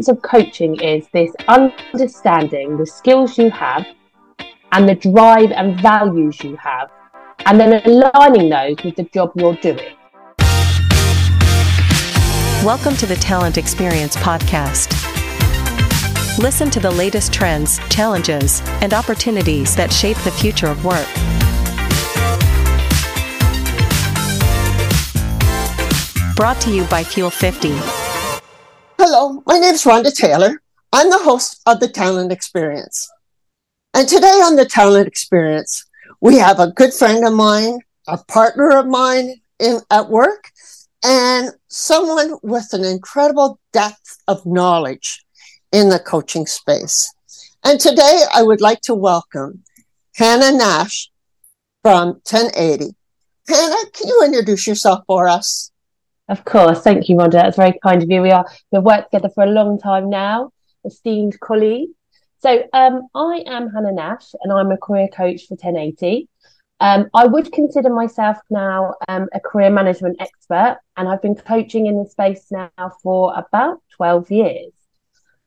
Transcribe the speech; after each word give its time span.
essence 0.00 0.16
of 0.16 0.22
coaching 0.22 0.80
is 0.80 1.06
this 1.12 1.30
understanding 1.46 2.78
the 2.78 2.86
skills 2.86 3.36
you 3.36 3.50
have 3.50 3.86
and 4.72 4.88
the 4.88 4.94
drive 4.94 5.52
and 5.52 5.78
values 5.82 6.42
you 6.42 6.56
have, 6.56 6.90
and 7.44 7.60
then 7.60 7.82
aligning 7.84 8.48
those 8.48 8.82
with 8.82 8.96
the 8.96 9.02
job 9.12 9.30
you're 9.34 9.56
doing. 9.56 9.94
Welcome 12.64 12.96
to 12.96 13.04
the 13.04 13.18
Talent 13.20 13.58
Experience 13.58 14.16
Podcast. 14.16 14.88
Listen 16.38 16.70
to 16.70 16.80
the 16.80 16.90
latest 16.90 17.30
trends, 17.30 17.78
challenges, 17.90 18.62
and 18.80 18.94
opportunities 18.94 19.76
that 19.76 19.92
shape 19.92 20.16
the 20.18 20.30
future 20.30 20.68
of 20.68 20.82
work. 20.82 21.08
Brought 26.36 26.58
to 26.62 26.70
you 26.70 26.84
by 26.84 27.04
Fuel 27.04 27.28
50. 27.28 27.99
Hello, 29.02 29.42
my 29.46 29.58
name 29.58 29.72
is 29.72 29.84
Rhonda 29.84 30.14
Taylor. 30.14 30.60
I'm 30.92 31.08
the 31.08 31.16
host 31.16 31.62
of 31.64 31.80
the 31.80 31.88
Talent 31.88 32.30
Experience. 32.30 33.08
And 33.94 34.06
today 34.06 34.26
on 34.26 34.56
the 34.56 34.66
Talent 34.66 35.08
Experience, 35.08 35.86
we 36.20 36.36
have 36.36 36.60
a 36.60 36.70
good 36.72 36.92
friend 36.92 37.26
of 37.26 37.32
mine, 37.32 37.78
a 38.06 38.18
partner 38.18 38.76
of 38.76 38.86
mine 38.86 39.36
in 39.58 39.80
at 39.90 40.10
work, 40.10 40.50
and 41.02 41.48
someone 41.68 42.34
with 42.42 42.74
an 42.74 42.84
incredible 42.84 43.58
depth 43.72 44.18
of 44.28 44.44
knowledge 44.44 45.24
in 45.72 45.88
the 45.88 45.98
coaching 45.98 46.44
space. 46.44 47.10
And 47.64 47.80
today 47.80 48.24
I 48.34 48.42
would 48.42 48.60
like 48.60 48.82
to 48.82 48.94
welcome 48.94 49.64
Hannah 50.16 50.54
Nash 50.54 51.10
from 51.82 52.20
10Eighty. 52.26 52.92
Hannah, 53.48 53.90
can 53.94 54.08
you 54.08 54.22
introduce 54.26 54.66
yourself 54.66 55.04
for 55.06 55.26
us? 55.26 55.69
Of 56.30 56.44
course. 56.44 56.82
Thank 56.82 57.08
you, 57.08 57.16
Rhonda. 57.16 57.32
That's 57.32 57.56
very 57.56 57.76
kind 57.82 58.04
of 58.04 58.08
you. 58.08 58.22
We 58.22 58.30
are 58.30 58.46
we've 58.70 58.84
worked 58.84 59.10
together 59.10 59.30
for 59.34 59.42
a 59.42 59.50
long 59.50 59.80
time 59.80 60.08
now, 60.08 60.52
esteemed 60.84 61.40
colleague. 61.40 61.90
So 62.38 62.62
um, 62.72 63.08
I 63.16 63.42
am 63.46 63.68
Hannah 63.68 63.90
Nash 63.90 64.32
and 64.40 64.52
I'm 64.52 64.70
a 64.70 64.76
career 64.78 65.08
coach 65.08 65.48
for 65.48 65.56
10Eighty. 65.56 66.28
Um, 66.78 67.10
I 67.14 67.26
would 67.26 67.50
consider 67.52 67.90
myself 67.92 68.38
now 68.48 68.94
um, 69.08 69.26
a 69.34 69.40
career 69.40 69.70
management 69.70 70.18
expert, 70.20 70.78
and 70.96 71.08
I've 71.08 71.20
been 71.20 71.34
coaching 71.34 71.86
in 71.86 71.98
this 71.98 72.12
space 72.12 72.46
now 72.52 72.70
for 73.02 73.34
about 73.36 73.82
12 73.96 74.30
years. 74.30 74.72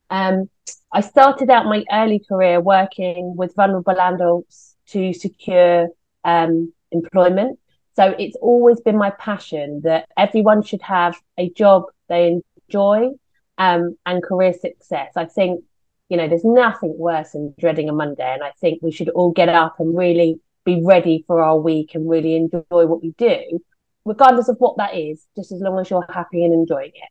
Um, 0.09 0.49
I 0.91 0.99
started 0.99 1.49
out 1.49 1.65
my 1.65 1.85
early 1.91 2.19
career 2.19 2.59
working 2.59 3.35
with 3.37 3.55
vulnerable 3.55 3.99
adults 3.99 4.75
to 4.89 5.13
secure 5.13 5.87
um, 6.25 6.73
employment. 6.91 7.57
So 7.95 8.15
it's 8.17 8.35
always 8.37 8.79
been 8.81 8.97
my 8.97 9.11
passion 9.11 9.81
that 9.83 10.07
everyone 10.17 10.63
should 10.63 10.81
have 10.81 11.15
a 11.37 11.49
job 11.49 11.83
they 12.09 12.41
enjoy 12.67 13.09
um, 13.57 13.97
and 14.05 14.23
career 14.23 14.53
success. 14.53 15.11
I 15.15 15.25
think, 15.25 15.63
you 16.09 16.17
know, 16.17 16.27
there's 16.27 16.43
nothing 16.45 16.95
worse 16.97 17.31
than 17.31 17.53
dreading 17.59 17.89
a 17.89 17.93
Monday. 17.93 18.33
And 18.33 18.43
I 18.43 18.51
think 18.59 18.81
we 18.81 18.91
should 18.91 19.09
all 19.09 19.31
get 19.31 19.49
up 19.49 19.79
and 19.79 19.95
really 19.95 20.39
be 20.65 20.81
ready 20.83 21.23
for 21.27 21.41
our 21.41 21.57
week 21.57 21.93
and 21.93 22.09
really 22.09 22.35
enjoy 22.35 22.63
what 22.69 23.03
we 23.03 23.13
do, 23.17 23.59
regardless 24.05 24.47
of 24.47 24.57
what 24.57 24.77
that 24.77 24.95
is, 24.95 25.25
just 25.35 25.51
as 25.51 25.61
long 25.61 25.79
as 25.79 25.89
you're 25.89 26.05
happy 26.09 26.43
and 26.43 26.53
enjoying 26.53 26.91
it. 26.95 27.09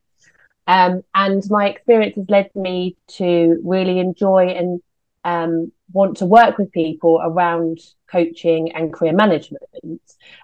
Um, 0.67 1.03
and 1.15 1.43
my 1.51 1.69
experience 1.69 2.17
has 2.17 2.27
led 2.29 2.51
me 2.55 2.97
to 3.19 3.61
really 3.65 3.99
enjoy 3.99 4.47
and 4.47 4.81
um, 5.25 5.73
want 5.93 6.17
to 6.19 6.27
work 6.27 6.59
with 6.59 6.73
people 6.73 7.21
around 7.23 7.79
coaching 8.11 8.73
and 8.73 8.93
career 8.93 9.13
management. 9.13 9.63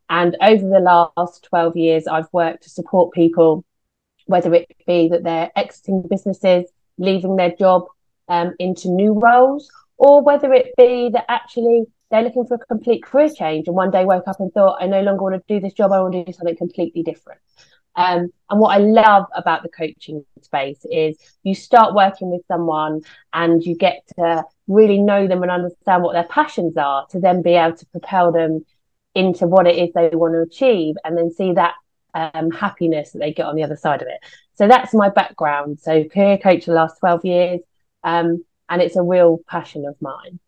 And 0.08 0.36
over 0.40 0.68
the 0.68 1.10
last 1.16 1.44
12 1.44 1.76
years, 1.76 2.06
I've 2.06 2.32
worked 2.32 2.64
to 2.64 2.70
support 2.70 3.12
people, 3.12 3.64
whether 4.26 4.52
it 4.54 4.68
be 4.86 5.08
that 5.08 5.24
they're 5.24 5.50
exiting 5.56 6.02
businesses, 6.08 6.70
leaving 6.98 7.36
their 7.36 7.52
job 7.52 7.86
um, 8.28 8.54
into 8.58 8.88
new 8.88 9.14
roles, 9.14 9.70
or 9.96 10.22
whether 10.22 10.52
it 10.52 10.74
be 10.76 11.10
that 11.12 11.24
actually 11.28 11.84
they're 12.10 12.22
looking 12.22 12.46
for 12.46 12.54
a 12.54 12.66
complete 12.66 13.02
career 13.02 13.28
change 13.28 13.66
and 13.66 13.76
one 13.76 13.90
day 13.90 14.04
woke 14.04 14.28
up 14.28 14.40
and 14.40 14.52
thought, 14.52 14.78
I 14.80 14.86
no 14.86 15.02
longer 15.02 15.22
want 15.22 15.34
to 15.34 15.54
do 15.54 15.60
this 15.60 15.74
job, 15.74 15.92
I 15.92 16.00
want 16.00 16.14
to 16.14 16.24
do 16.24 16.32
something 16.32 16.56
completely 16.56 17.02
different. 17.02 17.40
Um, 17.98 18.32
and 18.48 18.60
what 18.60 18.76
I 18.76 18.78
love 18.78 19.26
about 19.34 19.64
the 19.64 19.68
coaching 19.68 20.24
space 20.40 20.86
is 20.88 21.18
you 21.42 21.52
start 21.52 21.94
working 21.94 22.30
with 22.30 22.42
someone 22.46 23.00
and 23.32 23.60
you 23.60 23.74
get 23.74 24.06
to 24.16 24.44
really 24.68 24.98
know 25.02 25.26
them 25.26 25.42
and 25.42 25.50
understand 25.50 26.04
what 26.04 26.12
their 26.12 26.22
passions 26.22 26.76
are 26.76 27.06
to 27.08 27.18
then 27.18 27.42
be 27.42 27.54
able 27.54 27.76
to 27.76 27.86
propel 27.86 28.30
them 28.30 28.64
into 29.16 29.48
what 29.48 29.66
it 29.66 29.76
is 29.76 29.92
they 29.94 30.10
want 30.12 30.34
to 30.34 30.42
achieve 30.42 30.94
and 31.04 31.18
then 31.18 31.32
see 31.32 31.54
that 31.54 31.74
um, 32.14 32.52
happiness 32.52 33.10
that 33.10 33.18
they 33.18 33.32
get 33.32 33.46
on 33.46 33.56
the 33.56 33.64
other 33.64 33.76
side 33.76 34.00
of 34.00 34.06
it. 34.06 34.20
So 34.54 34.68
that's 34.68 34.94
my 34.94 35.08
background. 35.08 35.80
So 35.80 36.04
career 36.04 36.38
coach 36.38 36.66
the 36.66 36.74
last 36.74 37.00
12 37.00 37.24
years. 37.24 37.60
Um, 38.04 38.44
and 38.68 38.80
it's 38.80 38.94
a 38.94 39.02
real 39.02 39.40
passion 39.48 39.86
of 39.86 40.00
mine. 40.00 40.38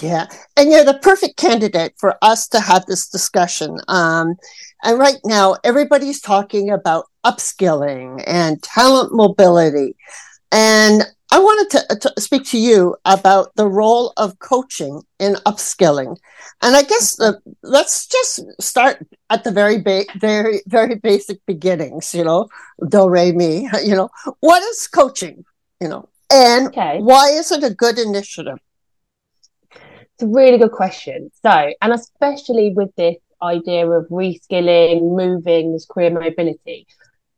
Yeah, 0.00 0.26
and 0.56 0.70
you're 0.70 0.84
the 0.84 0.98
perfect 0.98 1.38
candidate 1.38 1.94
for 1.96 2.16
us 2.20 2.46
to 2.48 2.60
have 2.60 2.84
this 2.86 3.08
discussion. 3.08 3.78
Um, 3.88 4.36
and 4.84 4.98
right 4.98 5.18
now, 5.24 5.56
everybody's 5.64 6.20
talking 6.20 6.70
about 6.70 7.06
upskilling 7.24 8.22
and 8.26 8.62
talent 8.62 9.14
mobility. 9.14 9.96
And 10.52 11.04
I 11.30 11.38
wanted 11.38 11.70
to, 11.70 11.96
to, 11.96 12.20
speak 12.20 12.44
to 12.46 12.58
you 12.58 12.96
about 13.04 13.54
the 13.56 13.66
role 13.66 14.12
of 14.16 14.38
coaching 14.38 15.02
in 15.18 15.34
upskilling. 15.46 16.16
And 16.62 16.76
I 16.76 16.82
guess 16.82 17.16
the, 17.16 17.38
let's 17.62 18.06
just 18.06 18.40
start 18.60 19.06
at 19.28 19.44
the 19.44 19.50
very, 19.50 19.78
ba- 19.78 20.06
very, 20.16 20.62
very 20.66 20.94
basic 20.94 21.44
beginnings, 21.44 22.14
you 22.14 22.24
know, 22.24 22.48
do, 22.88 23.08
re, 23.08 23.32
mi, 23.32 23.68
you 23.84 23.94
know, 23.94 24.08
what 24.40 24.62
is 24.62 24.86
coaching, 24.86 25.44
you 25.80 25.88
know, 25.88 26.08
and 26.30 26.68
okay. 26.68 26.98
why 27.00 27.28
is 27.28 27.52
it 27.52 27.62
a 27.62 27.74
good 27.74 27.98
initiative? 27.98 28.58
It's 30.18 30.24
a 30.24 30.34
really 30.34 30.58
good 30.58 30.72
question. 30.72 31.30
So, 31.44 31.72
and 31.80 31.92
especially 31.92 32.72
with 32.74 32.92
this 32.96 33.14
idea 33.40 33.88
of 33.88 34.08
reskilling, 34.08 35.16
moving, 35.16 35.72
this 35.72 35.86
career 35.86 36.10
mobility, 36.10 36.88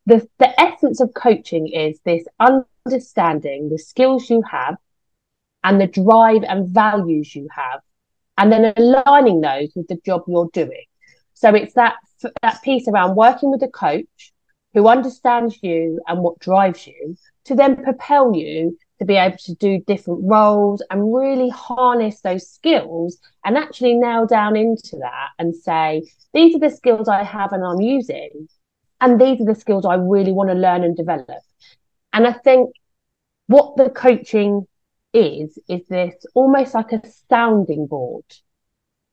the, 0.07 0.27
the 0.39 0.59
essence 0.59 0.99
of 0.99 1.13
coaching 1.13 1.69
is 1.69 2.01
this 2.07 2.25
understanding 2.39 3.69
the 3.69 3.77
skills 3.77 4.31
you 4.31 4.43
have 4.51 4.77
and 5.63 5.79
the 5.79 5.89
drive 5.89 6.43
and 6.45 6.71
values 6.71 7.37
you 7.37 7.49
have, 7.55 7.81
and 8.39 8.51
then 8.51 8.73
aligning 8.75 9.43
those 9.43 9.73
with 9.77 9.87
the 9.89 10.01
job 10.07 10.23
you're 10.27 10.49
doing. 10.55 10.85
So 11.35 11.55
it's 11.55 11.75
that 11.75 11.97
that 12.41 12.63
piece 12.63 12.89
around 12.89 13.15
working 13.15 13.51
with 13.51 13.63
a 13.63 13.69
coach 13.69 14.33
who 14.73 14.89
understands 14.89 15.59
you 15.63 16.01
and 16.07 16.21
what 16.21 16.39
drives 16.39 16.87
you 16.87 17.19
to 17.45 17.55
then 17.55 17.85
propel 17.85 18.35
you 18.35 18.79
to 19.01 19.07
be 19.07 19.17
able 19.17 19.39
to 19.39 19.55
do 19.55 19.81
different 19.87 20.21
roles 20.25 20.83
and 20.91 21.15
really 21.15 21.49
harness 21.49 22.21
those 22.21 22.49
skills 22.49 23.19
and 23.45 23.57
actually 23.57 23.95
nail 23.95 24.27
down 24.27 24.57
into 24.57 24.99
that 24.99 25.29
and 25.39 25.57
say, 25.57 26.03
these 26.35 26.55
are 26.55 26.59
the 26.61 26.71
skills 26.71 27.09
I 27.09 27.25
have 27.25 27.53
and 27.53 27.65
I'm 27.65 27.81
using. 27.81 28.49
And 29.01 29.19
these 29.19 29.41
are 29.41 29.47
the 29.47 29.59
skills 29.59 29.87
I 29.87 29.95
really 29.95 30.33
want 30.33 30.51
to 30.51 30.55
learn 30.55 30.85
and 30.85 30.95
develop. 30.95 31.41
And 32.13 32.27
I 32.27 32.33
think 32.33 32.71
what 33.47 33.77
the 33.77 33.89
coaching 33.89 34.67
is, 35.15 35.59
is 35.67 35.87
this 35.89 36.15
almost 36.35 36.75
like 36.75 36.93
a 36.93 37.01
sounding 37.31 37.87
board 37.87 38.25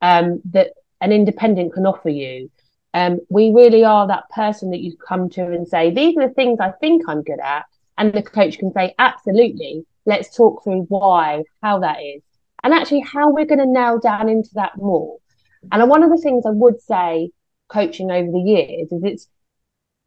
um, 0.02 0.42
that 0.52 0.74
an 1.00 1.14
independent 1.14 1.74
can 1.74 1.86
offer 1.86 2.10
you. 2.10 2.52
Um, 2.94 3.20
we 3.30 3.52
really 3.52 3.86
are 3.86 4.06
that 4.08 4.30
person 4.32 4.72
that 4.72 4.82
you 4.82 4.98
come 4.98 5.30
to 5.30 5.46
and 5.46 5.66
say, 5.66 5.92
these 5.92 6.18
are 6.18 6.28
the 6.28 6.34
things 6.34 6.60
I 6.60 6.72
think 6.72 7.04
I'm 7.08 7.24
good 7.24 7.40
at 7.40 7.66
and 7.98 8.14
the 8.14 8.22
coach 8.22 8.60
can 8.60 8.72
say, 8.74 8.94
absolutely, 9.00 9.86
let's 10.06 10.36
talk 10.36 10.64
through 10.64 10.86
why, 10.90 11.44
how 11.62 11.80
that 11.80 11.98
is, 12.02 12.22
and 12.64 12.74
actually 12.74 13.02
how 13.02 13.32
we're 13.32 13.46
going 13.46 13.60
to 13.60 13.66
nail 13.66 14.00
down 14.00 14.30
into 14.30 14.50
that 14.54 14.78
more. 14.78 15.18
And 15.72 15.90
one 15.90 16.04
of 16.04 16.10
the 16.10 16.22
things 16.22 16.46
I 16.46 16.52
would 16.52 16.82
say 16.82 17.32
coaching 17.70 18.12
over 18.12 18.32
the 18.32 18.40
years 18.40 18.92
is 18.92 19.04
it's 19.04 19.28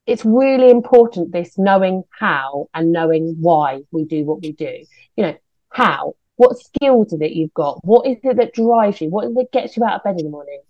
it's 0.07 0.25
really 0.25 0.71
important 0.71 1.33
this 1.33 1.57
knowing 1.59 2.03
how 2.19 2.69
and 2.75 2.91
knowing 2.91 3.37
why 3.39 3.83
we 3.93 4.05
do 4.05 4.25
what 4.25 4.43
we 4.43 4.53
do. 4.53 4.85
You 5.17 5.25
know, 5.25 5.37
how, 5.69 6.15
what 6.37 6.59
skills 6.59 7.13
is 7.13 7.21
it 7.21 7.33
you've 7.33 7.55
got? 7.55 7.79
What 7.85 8.07
is 8.07 8.17
it 8.25 8.37
that 8.39 8.55
drives 8.55 9.01
you? 9.01 9.11
What 9.11 9.27
is 9.27 9.33
it 9.33 9.35
that 9.37 9.53
gets 9.53 9.77
you 9.77 9.85
out 9.85 9.97
of 9.97 10.03
bed 10.03 10.19
in 10.19 10.25
the 10.25 10.31
morning? 10.31 10.63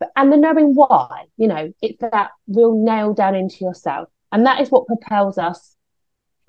But, 0.00 0.10
and 0.16 0.32
the 0.32 0.36
knowing 0.36 0.74
why, 0.74 1.26
you 1.36 1.48
know, 1.48 1.72
it's 1.82 2.00
that 2.00 2.30
real 2.48 2.82
nail 2.82 3.14
down 3.14 3.34
into 3.34 3.64
yourself. 3.64 4.08
And 4.32 4.46
that 4.46 4.60
is 4.60 4.70
what 4.70 4.86
propels 4.86 5.38
us 5.38 5.76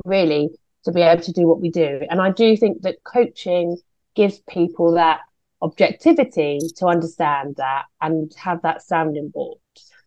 really 0.05 0.49
to 0.85 0.91
be 0.91 1.01
able 1.01 1.21
to 1.23 1.31
do 1.31 1.47
what 1.47 1.61
we 1.61 1.69
do. 1.69 2.01
And 2.09 2.21
I 2.21 2.31
do 2.31 2.55
think 2.55 2.81
that 2.83 3.03
coaching 3.03 3.77
gives 4.15 4.39
people 4.49 4.93
that 4.93 5.19
objectivity 5.61 6.59
to 6.77 6.87
understand 6.87 7.55
that 7.57 7.83
and 8.01 8.33
have 8.35 8.61
that 8.61 8.81
sounding 8.81 9.29
board. 9.29 9.57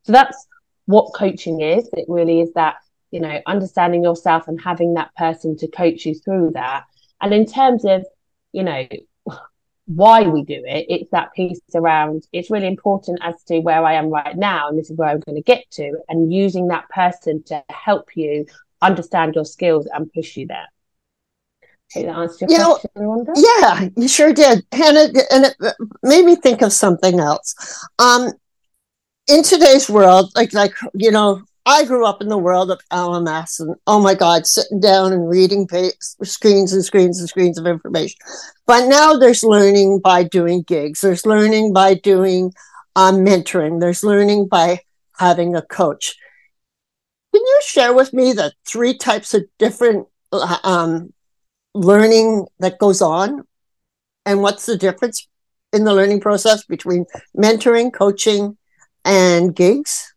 So 0.02 0.12
that's 0.12 0.46
what 0.86 1.14
coaching 1.14 1.60
is. 1.60 1.88
It 1.92 2.06
really 2.08 2.40
is 2.40 2.52
that, 2.54 2.76
you 3.10 3.20
know, 3.20 3.40
understanding 3.46 4.02
yourself 4.02 4.48
and 4.48 4.60
having 4.60 4.94
that 4.94 5.14
person 5.16 5.56
to 5.58 5.68
coach 5.68 6.06
you 6.06 6.14
through 6.14 6.52
that. 6.54 6.84
And 7.20 7.34
in 7.34 7.46
terms 7.46 7.84
of, 7.84 8.04
you 8.52 8.64
know, 8.64 8.86
why 9.86 10.22
we 10.22 10.42
do 10.42 10.62
it, 10.64 10.86
it's 10.88 11.10
that 11.10 11.32
piece 11.34 11.60
around 11.74 12.26
it's 12.32 12.50
really 12.50 12.66
important 12.66 13.18
as 13.22 13.42
to 13.44 13.58
where 13.60 13.84
I 13.84 13.94
am 13.94 14.08
right 14.08 14.36
now 14.36 14.68
and 14.68 14.78
this 14.78 14.90
is 14.90 14.96
where 14.96 15.08
I'm 15.08 15.20
going 15.20 15.36
to 15.36 15.42
get 15.42 15.70
to, 15.72 15.98
and 16.08 16.32
using 16.32 16.68
that 16.68 16.88
person 16.88 17.42
to 17.44 17.62
help 17.68 18.16
you 18.16 18.46
understand 18.82 19.34
your 19.34 19.44
skills 19.44 19.88
and 19.92 20.12
push 20.12 20.36
you 20.36 20.46
there. 20.46 20.68
Did 21.94 22.08
that 22.08 22.16
answer 22.16 22.46
your 22.48 22.58
you 22.58 22.64
question, 22.64 22.90
Rhonda? 22.96 23.32
Yeah, 23.36 23.88
you 23.96 24.08
sure 24.08 24.32
did, 24.32 24.64
Hannah, 24.72 25.08
and 25.30 25.44
it 25.44 25.56
made 26.02 26.24
me 26.24 26.36
think 26.36 26.62
of 26.62 26.72
something 26.72 27.20
else. 27.20 27.54
Um, 27.98 28.32
in 29.28 29.42
today's 29.42 29.88
world, 29.88 30.30
like 30.34 30.52
like 30.52 30.74
you 30.94 31.10
know, 31.10 31.42
I 31.66 31.84
grew 31.84 32.06
up 32.06 32.20
in 32.20 32.28
the 32.28 32.38
world 32.38 32.70
of 32.70 32.80
LMS, 32.90 33.60
and 33.60 33.76
oh 33.86 34.00
my 34.00 34.14
God, 34.14 34.46
sitting 34.46 34.80
down 34.80 35.12
and 35.12 35.28
reading 35.28 35.68
screens 36.22 36.72
and 36.72 36.84
screens 36.84 37.20
and 37.20 37.28
screens 37.28 37.58
of 37.58 37.66
information. 37.66 38.18
But 38.66 38.88
now 38.88 39.14
there's 39.14 39.44
learning 39.44 40.00
by 40.00 40.24
doing 40.24 40.62
gigs. 40.62 41.02
There's 41.02 41.26
learning 41.26 41.72
by 41.72 41.94
doing 41.94 42.52
um, 42.96 43.24
mentoring. 43.24 43.80
There's 43.80 44.02
learning 44.02 44.48
by 44.48 44.80
having 45.18 45.54
a 45.54 45.62
coach. 45.62 46.16
Can 47.32 47.40
you 47.40 47.60
share 47.64 47.94
with 47.94 48.12
me 48.12 48.32
the 48.32 48.52
three 48.66 48.96
types 48.96 49.32
of 49.32 49.44
different 49.58 50.06
uh, 50.32 50.58
um, 50.64 51.12
learning 51.74 52.46
that 52.58 52.78
goes 52.78 53.00
on, 53.00 53.44
and 54.26 54.42
what's 54.42 54.66
the 54.66 54.76
difference 54.76 55.26
in 55.72 55.84
the 55.84 55.94
learning 55.94 56.20
process 56.20 56.64
between 56.64 57.06
mentoring, 57.36 57.92
coaching, 57.92 58.58
and 59.04 59.56
gigs? 59.56 60.14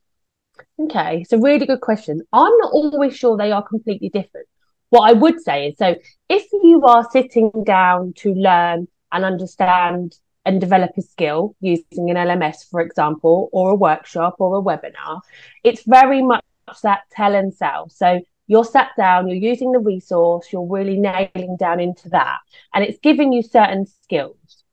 Okay, 0.77 1.21
it's 1.21 1.31
a 1.31 1.39
really 1.39 1.65
good 1.65 1.79
question. 1.79 2.21
I'm 2.33 2.57
not 2.57 2.71
always 2.73 3.15
sure 3.15 3.38
they 3.38 3.53
are 3.53 3.63
completely 3.63 4.09
different. 4.09 4.47
What 4.89 5.09
I 5.09 5.13
would 5.13 5.41
say 5.41 5.67
is 5.67 5.77
so 5.77 5.95
if 6.27 6.45
you 6.51 6.81
are 6.85 7.07
sitting 7.12 7.51
down 7.65 8.13
to 8.17 8.33
learn 8.33 8.88
and 9.12 9.25
understand 9.25 10.17
and 10.45 10.59
develop 10.59 10.91
a 10.97 11.01
skill 11.01 11.56
using 11.62 12.09
an 12.09 12.17
LMS, 12.17 12.69
for 12.69 12.81
example, 12.81 13.50
or 13.53 13.71
a 13.71 13.75
workshop 13.75 14.35
or 14.39 14.59
a 14.59 14.62
webinar, 14.62 15.21
it's 15.63 15.83
very 15.83 16.21
much 16.21 16.44
that 16.83 17.03
tell 17.12 17.35
and 17.35 17.53
sell. 17.53 17.89
So 17.89 18.21
you're 18.47 18.65
sat 18.65 18.91
down, 18.97 19.27
you're 19.27 19.38
using 19.38 19.71
the 19.71 19.79
resource, 19.79 20.47
you're 20.51 20.67
really 20.67 20.97
nailing 20.97 21.57
down 21.57 21.79
into 21.79 22.09
that, 22.09 22.39
and 22.73 22.83
it's 22.83 23.00
giving 23.00 23.31
you 23.31 23.41
certain 23.41 23.85
skills. 23.85 24.63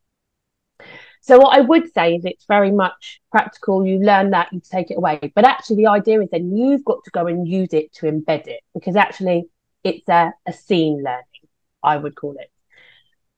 So 1.24 1.38
what 1.38 1.56
I 1.56 1.60
would 1.60 1.92
say 1.94 2.16
is 2.16 2.24
it's 2.24 2.46
very 2.46 2.72
much 2.72 3.20
practical. 3.30 3.86
You 3.86 4.00
learn 4.00 4.30
that, 4.30 4.52
you 4.52 4.60
take 4.60 4.90
it 4.90 4.96
away. 4.96 5.32
But 5.36 5.44
actually 5.46 5.76
the 5.76 5.86
idea 5.86 6.20
is 6.20 6.28
then 6.30 6.56
you've 6.56 6.84
got 6.84 7.04
to 7.04 7.10
go 7.12 7.28
and 7.28 7.46
use 7.46 7.72
it 7.72 7.92
to 7.94 8.06
embed 8.06 8.48
it 8.48 8.60
because 8.74 8.96
actually 8.96 9.44
it's 9.84 10.08
a, 10.08 10.32
a 10.48 10.52
scene 10.52 10.96
learning, 10.96 11.48
I 11.80 11.96
would 11.96 12.16
call 12.16 12.34
it. 12.40 12.50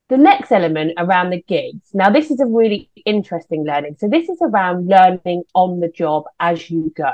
The 0.08 0.16
next 0.16 0.50
element 0.50 0.94
around 0.96 1.28
the 1.28 1.42
gigs. 1.42 1.90
Now 1.92 2.08
this 2.08 2.30
is 2.30 2.40
a 2.40 2.46
really 2.46 2.90
interesting 3.04 3.66
learning. 3.66 3.96
So 3.98 4.08
this 4.08 4.30
is 4.30 4.38
around 4.40 4.88
learning 4.88 5.42
on 5.54 5.80
the 5.80 5.88
job 5.88 6.24
as 6.40 6.70
you 6.70 6.90
go. 6.96 7.12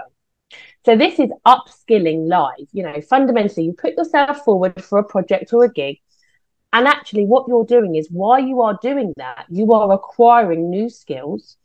So 0.85 0.97
this 0.97 1.19
is 1.19 1.31
upskilling 1.47 2.29
live. 2.29 2.69
You 2.73 2.85
know, 2.85 3.01
fundamentally, 3.03 3.67
you 3.67 3.75
put 3.75 3.97
yourself 3.97 4.45
forward 4.45 4.83
for 4.83 4.99
a 4.99 5.05
project 5.05 5.53
or 5.53 5.65
a 5.65 5.73
gig. 5.73 5.99
And 6.73 6.87
actually, 6.87 7.27
what 7.27 7.49
you're 7.49 7.65
doing 7.65 7.97
is 7.97 8.09
while 8.11 8.39
you 8.39 8.63
are 8.63 8.79
doing 8.81 9.13
that, 9.17 9.47
you 9.51 9.73
are 9.73 9.93
acquiring 9.93 10.71
new 10.71 10.89
skills 10.89 11.57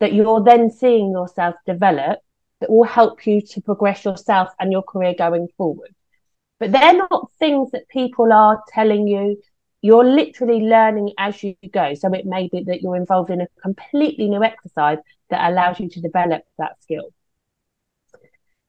that 0.00 0.12
you're 0.12 0.42
then 0.42 0.70
seeing 0.70 1.12
yourself 1.12 1.54
develop 1.66 2.18
that 2.60 2.70
will 2.70 2.84
help 2.84 3.26
you 3.26 3.40
to 3.40 3.60
progress 3.62 4.04
yourself 4.04 4.50
and 4.58 4.72
your 4.72 4.82
career 4.82 5.14
going 5.16 5.48
forward. 5.56 5.94
But 6.58 6.72
they're 6.72 6.94
not 6.94 7.30
things 7.38 7.70
that 7.70 7.88
people 7.88 8.32
are 8.32 8.62
telling 8.68 9.08
you. 9.08 9.40
You're 9.82 10.04
literally 10.04 10.60
learning 10.60 11.14
as 11.16 11.42
you 11.42 11.54
go. 11.72 11.94
So 11.94 12.12
it 12.12 12.26
may 12.26 12.48
be 12.48 12.64
that 12.64 12.82
you're 12.82 12.96
involved 12.96 13.30
in 13.30 13.40
a 13.40 13.48
completely 13.62 14.28
new 14.28 14.44
exercise 14.44 14.98
that 15.30 15.50
allows 15.50 15.80
you 15.80 15.88
to 15.88 16.00
develop 16.02 16.42
that 16.58 16.82
skill. 16.82 17.14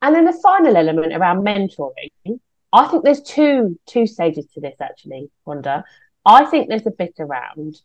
And 0.01 0.15
then 0.15 0.25
the 0.25 0.33
final 0.33 0.75
element 0.75 1.13
around 1.13 1.45
mentoring, 1.45 2.39
I 2.73 2.87
think 2.87 3.03
there's 3.03 3.21
two 3.21 3.79
two 3.85 4.07
stages 4.07 4.47
to 4.53 4.61
this 4.61 4.75
actually, 4.81 5.29
Rhonda. 5.45 5.83
I 6.25 6.45
think 6.45 6.69
there's 6.69 6.87
a 6.87 6.91
bit 6.91 7.15
around 7.19 7.81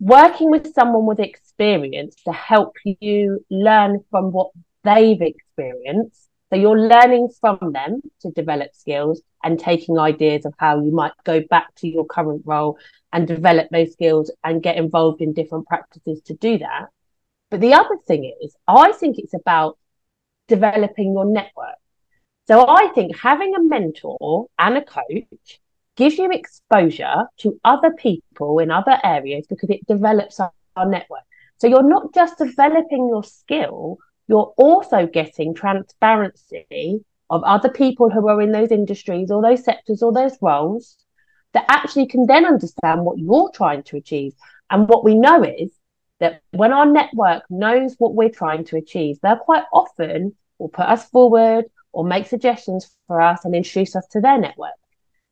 working 0.00 0.50
with 0.50 0.74
someone 0.74 1.06
with 1.06 1.20
experience 1.20 2.16
to 2.24 2.32
help 2.32 2.76
you 2.84 3.44
learn 3.50 4.04
from 4.10 4.32
what 4.32 4.50
they've 4.82 5.22
experienced. 5.22 6.28
So 6.50 6.56
you're 6.56 6.78
learning 6.78 7.30
from 7.40 7.72
them 7.72 8.00
to 8.20 8.30
develop 8.30 8.74
skills 8.74 9.22
and 9.42 9.58
taking 9.58 9.98
ideas 9.98 10.44
of 10.44 10.54
how 10.58 10.80
you 10.80 10.92
might 10.92 11.12
go 11.24 11.40
back 11.40 11.74
to 11.76 11.88
your 11.88 12.04
current 12.04 12.42
role 12.44 12.78
and 13.12 13.26
develop 13.26 13.68
those 13.70 13.92
skills 13.92 14.30
and 14.44 14.62
get 14.62 14.76
involved 14.76 15.20
in 15.20 15.32
different 15.32 15.66
practices 15.66 16.20
to 16.22 16.34
do 16.34 16.58
that. 16.58 16.86
But 17.50 17.60
the 17.60 17.74
other 17.74 17.96
thing 18.06 18.32
is, 18.42 18.54
I 18.68 18.92
think 18.92 19.18
it's 19.18 19.34
about 19.34 19.78
developing 20.48 21.12
your 21.12 21.24
network. 21.24 21.76
So 22.46 22.68
I 22.68 22.88
think 22.94 23.16
having 23.16 23.54
a 23.54 23.62
mentor 23.62 24.46
and 24.58 24.76
a 24.76 24.84
coach 24.84 25.60
gives 25.96 26.18
you 26.18 26.30
exposure 26.30 27.26
to 27.38 27.58
other 27.64 27.92
people 27.92 28.58
in 28.58 28.70
other 28.70 28.98
areas 29.02 29.46
because 29.48 29.70
it 29.70 29.86
develops 29.86 30.40
our, 30.40 30.52
our 30.76 30.86
network. 30.86 31.22
So 31.58 31.68
you're 31.68 31.88
not 31.88 32.12
just 32.12 32.38
developing 32.38 33.08
your 33.08 33.24
skill, 33.24 33.98
you're 34.26 34.52
also 34.56 35.06
getting 35.06 35.54
transparency 35.54 37.04
of 37.30 37.42
other 37.44 37.68
people 37.68 38.10
who 38.10 38.28
are 38.28 38.42
in 38.42 38.52
those 38.52 38.70
industries 38.70 39.30
or 39.30 39.40
those 39.40 39.64
sectors 39.64 40.02
or 40.02 40.12
those 40.12 40.36
roles 40.42 40.96
that 41.52 41.64
actually 41.68 42.06
can 42.06 42.26
then 42.26 42.44
understand 42.44 43.04
what 43.04 43.18
you're 43.18 43.50
trying 43.54 43.82
to 43.84 43.96
achieve. 43.96 44.34
And 44.70 44.88
what 44.88 45.04
we 45.04 45.14
know 45.14 45.42
is 45.42 45.70
that 46.20 46.42
when 46.52 46.72
our 46.72 46.86
network 46.86 47.42
knows 47.50 47.94
what 47.98 48.14
we're 48.14 48.30
trying 48.30 48.64
to 48.66 48.76
achieve, 48.76 49.18
they're 49.22 49.36
quite 49.36 49.64
often 49.72 50.34
will 50.58 50.68
put 50.68 50.86
us 50.86 51.08
forward 51.08 51.64
or 51.92 52.04
make 52.04 52.26
suggestions 52.26 52.96
for 53.06 53.20
us 53.20 53.44
and 53.44 53.54
introduce 53.54 53.96
us 53.96 54.06
to 54.08 54.20
their 54.20 54.38
network. 54.38 54.74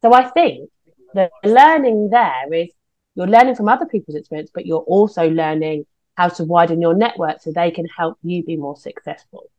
So 0.02 0.12
I 0.12 0.29
think 0.31 0.70
the 1.14 1.31
learning 1.44 2.11
there 2.11 2.52
is 2.52 2.70
you're 3.14 3.26
learning 3.26 3.56
from 3.56 3.69
other 3.69 3.87
people's 3.87 4.17
experience, 4.17 4.50
but 4.52 4.67
you're 4.67 4.79
also 4.79 5.29
learning 5.29 5.84
how 6.17 6.29
to 6.29 6.44
widen 6.44 6.81
your 6.81 6.94
network 6.94 7.43
so 7.43 7.52
they 7.52 7.70
can 7.70 7.87
help 7.87 8.19
you 8.23 8.43
be 8.43 8.56
more 8.56 8.76
successful. 8.76 9.50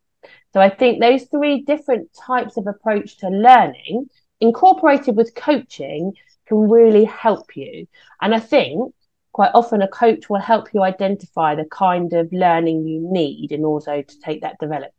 So 0.54 0.60
I 0.60 0.69
think 0.69 1.00
those 1.00 1.26
three 1.26 1.62
different 1.62 2.10
types 2.14 2.58
of 2.58 2.68
approach 2.68 3.18
to 3.18 3.30
learning 3.30 4.10
incorporated 4.40 5.16
with 5.16 5.36
coaching 5.36 6.14
can 6.48 6.69
really 6.69 7.06
help 7.06 7.56
you. 7.56 7.88
And 8.22 8.34
I 8.34 8.40
think 8.40 8.94
quite 9.33 9.51
often 9.53 9.81
a 9.81 9.88
coach 9.88 10.30
will 10.30 10.39
help 10.39 10.74
you 10.74 10.83
identify 10.83 11.56
the 11.56 11.65
kind 11.65 12.13
of 12.13 12.31
learning 12.31 12.88
you 12.88 13.00
need 13.12 13.51
in 13.51 13.65
order 13.65 14.01
to 14.01 14.19
take 14.21 14.41
that 14.41 14.57
development. 14.59 14.94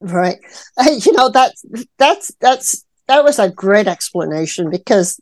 Right. 0.00 0.38
You 1.06 1.12
know, 1.12 1.30
that's, 1.30 1.64
that's, 1.98 2.34
that's, 2.40 2.84
that 3.06 3.24
was 3.24 3.38
a 3.38 3.48
great 3.50 3.86
explanation 3.86 4.70
because 4.70 5.20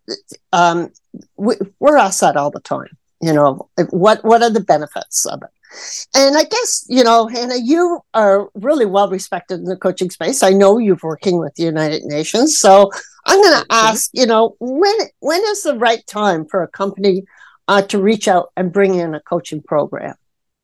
um, 0.52 0.90
we, 1.36 1.54
we're 1.78 1.98
asked 1.98 2.20
that 2.20 2.36
all 2.36 2.50
the 2.50 2.60
time. 2.60 2.96
You 3.20 3.34
know, 3.34 3.68
what, 3.90 4.24
what 4.24 4.42
are 4.42 4.50
the 4.50 4.60
benefits 4.60 5.26
of 5.26 5.42
it? 5.42 5.50
And 6.14 6.36
I 6.36 6.44
guess, 6.44 6.86
you 6.88 7.04
know, 7.04 7.26
Hannah, 7.26 7.58
you 7.62 8.00
are 8.14 8.48
really 8.54 8.86
well 8.86 9.10
respected 9.10 9.60
in 9.60 9.66
the 9.66 9.76
coaching 9.76 10.10
space. 10.10 10.42
I 10.42 10.50
know 10.50 10.78
you're 10.78 10.98
working 11.02 11.38
with 11.38 11.54
the 11.54 11.64
United 11.64 12.04
Nations. 12.04 12.58
So 12.58 12.90
I'm 13.26 13.40
going 13.42 13.62
to 13.62 13.66
ask, 13.70 14.10
you 14.12 14.26
know, 14.26 14.56
when 14.58 14.94
when 15.20 15.40
is 15.48 15.62
the 15.62 15.76
right 15.76 16.04
time 16.06 16.46
for 16.46 16.62
a 16.62 16.68
company 16.68 17.24
uh, 17.70 17.82
to 17.82 18.02
reach 18.02 18.26
out 18.26 18.50
and 18.56 18.72
bring 18.72 18.96
in 18.96 19.14
a 19.14 19.20
coaching 19.20 19.62
program? 19.62 20.16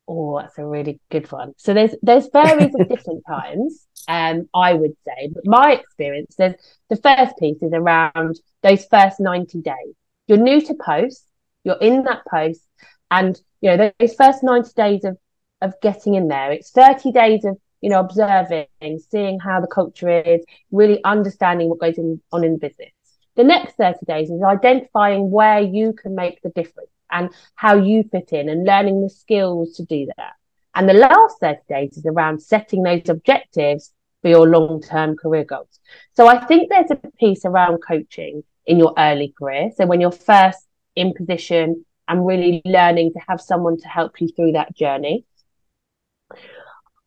Oh, 0.09 0.39
that's 0.39 0.57
a 0.57 0.65
really 0.65 0.99
good 1.09 1.31
one. 1.31 1.53
So 1.55 1.73
there's 1.73 1.95
there's 2.01 2.27
various 2.33 2.75
of 2.77 2.89
different 2.89 3.23
times, 3.27 3.87
um, 4.09 4.49
I 4.53 4.73
would 4.73 4.95
say. 5.05 5.29
But 5.33 5.45
my 5.45 5.71
experience, 5.71 6.35
there's 6.37 6.55
the 6.89 6.97
first 6.97 7.37
piece 7.37 7.63
is 7.63 7.71
around 7.71 8.39
those 8.61 8.85
first 8.91 9.21
90 9.21 9.61
days. 9.61 9.95
You're 10.27 10.37
new 10.37 10.59
to 10.61 10.73
post, 10.73 11.23
you're 11.63 11.79
in 11.79 12.03
that 12.03 12.23
post, 12.29 12.61
and 13.09 13.39
you 13.61 13.69
know, 13.75 13.91
those 13.99 14.15
first 14.15 14.43
90 14.43 14.71
days 14.75 15.05
of 15.05 15.17
of 15.61 15.73
getting 15.81 16.15
in 16.15 16.27
there, 16.27 16.51
it's 16.51 16.71
30 16.71 17.13
days 17.13 17.45
of 17.45 17.57
you 17.79 17.89
know, 17.89 17.99
observing, 17.99 18.67
seeing 19.09 19.39
how 19.39 19.61
the 19.61 19.67
culture 19.67 20.09
is, 20.09 20.43
really 20.71 21.01
understanding 21.03 21.69
what 21.69 21.79
goes 21.79 21.97
in, 21.97 22.19
on 22.33 22.43
in 22.43 22.53
the 22.53 22.57
business. 22.57 22.91
The 23.35 23.43
next 23.43 23.75
30 23.75 23.99
days 24.07 24.29
is 24.31 24.41
identifying 24.41 25.29
where 25.29 25.59
you 25.61 25.93
can 25.93 26.15
make 26.15 26.41
the 26.41 26.49
difference 26.49 26.89
and 27.11 27.29
how 27.55 27.75
you 27.75 28.03
fit 28.11 28.31
in 28.31 28.49
and 28.49 28.65
learning 28.65 29.01
the 29.01 29.09
skills 29.09 29.75
to 29.75 29.85
do 29.85 30.07
that. 30.17 30.33
And 30.75 30.87
the 30.87 30.93
last 30.93 31.39
30 31.39 31.59
days 31.67 31.97
is 31.97 32.05
around 32.05 32.41
setting 32.41 32.83
those 32.83 33.09
objectives 33.09 33.93
for 34.21 34.29
your 34.29 34.47
long 34.47 34.81
term 34.81 35.15
career 35.15 35.43
goals. 35.43 35.79
So 36.13 36.27
I 36.27 36.45
think 36.45 36.69
there's 36.69 36.91
a 36.91 36.99
piece 37.19 37.45
around 37.45 37.79
coaching 37.79 38.43
in 38.65 38.77
your 38.77 38.93
early 38.97 39.33
career. 39.37 39.71
So 39.75 39.85
when 39.85 40.01
you're 40.01 40.11
first 40.11 40.67
in 40.95 41.13
position 41.13 41.85
and 42.07 42.25
really 42.25 42.61
learning 42.65 43.13
to 43.13 43.19
have 43.27 43.41
someone 43.41 43.77
to 43.79 43.87
help 43.87 44.19
you 44.19 44.27
through 44.29 44.53
that 44.53 44.75
journey. 44.75 45.25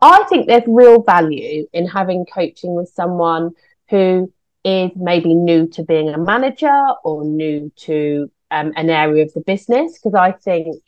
I 0.00 0.25
think 0.28 0.47
there's 0.47 0.62
real 0.66 1.02
value 1.02 1.66
in 1.73 1.87
having 1.87 2.25
coaching 2.25 2.75
with 2.75 2.88
someone 2.88 3.50
who 3.90 4.33
is 4.64 4.90
maybe 4.97 5.35
new 5.35 5.66
to 5.69 5.83
being 5.83 6.09
a 6.09 6.19
manager 6.19 6.85
or 7.04 7.25
new 7.25 7.71
to 7.76 8.30
um, 8.50 8.73
an 8.76 8.90
area 8.90 9.25
of 9.25 9.33
the 9.35 9.40
business 9.40 9.99
because 9.99 10.14
I 10.14 10.33
think 10.33 10.83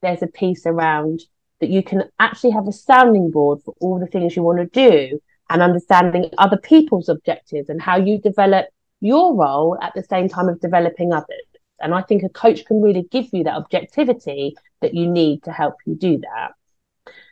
there's 0.00 0.22
a 0.22 0.26
piece 0.26 0.66
around 0.66 1.20
that 1.60 1.70
you 1.70 1.82
can 1.82 2.04
actually 2.18 2.50
have 2.50 2.66
a 2.66 2.72
sounding 2.72 3.30
board 3.30 3.60
for 3.64 3.74
all 3.80 3.98
the 3.98 4.06
things 4.06 4.34
you 4.34 4.42
want 4.42 4.58
to 4.58 4.66
do 4.66 5.20
and 5.48 5.62
understanding 5.62 6.30
other 6.38 6.56
people's 6.56 7.08
objectives 7.08 7.68
and 7.68 7.80
how 7.80 7.96
you 7.96 8.18
develop 8.18 8.66
your 9.00 9.36
role 9.36 9.78
at 9.80 9.92
the 9.94 10.02
same 10.02 10.28
time 10.28 10.48
of 10.48 10.60
developing 10.60 11.12
others. 11.12 11.46
And 11.80 11.94
I 11.94 12.02
think 12.02 12.22
a 12.22 12.28
coach 12.28 12.64
can 12.64 12.80
really 12.80 13.02
give 13.10 13.26
you 13.32 13.44
that 13.44 13.56
objectivity 13.56 14.56
that 14.80 14.94
you 14.94 15.08
need 15.08 15.42
to 15.44 15.52
help 15.52 15.74
you 15.86 15.94
do 15.94 16.18
that. 16.18 16.52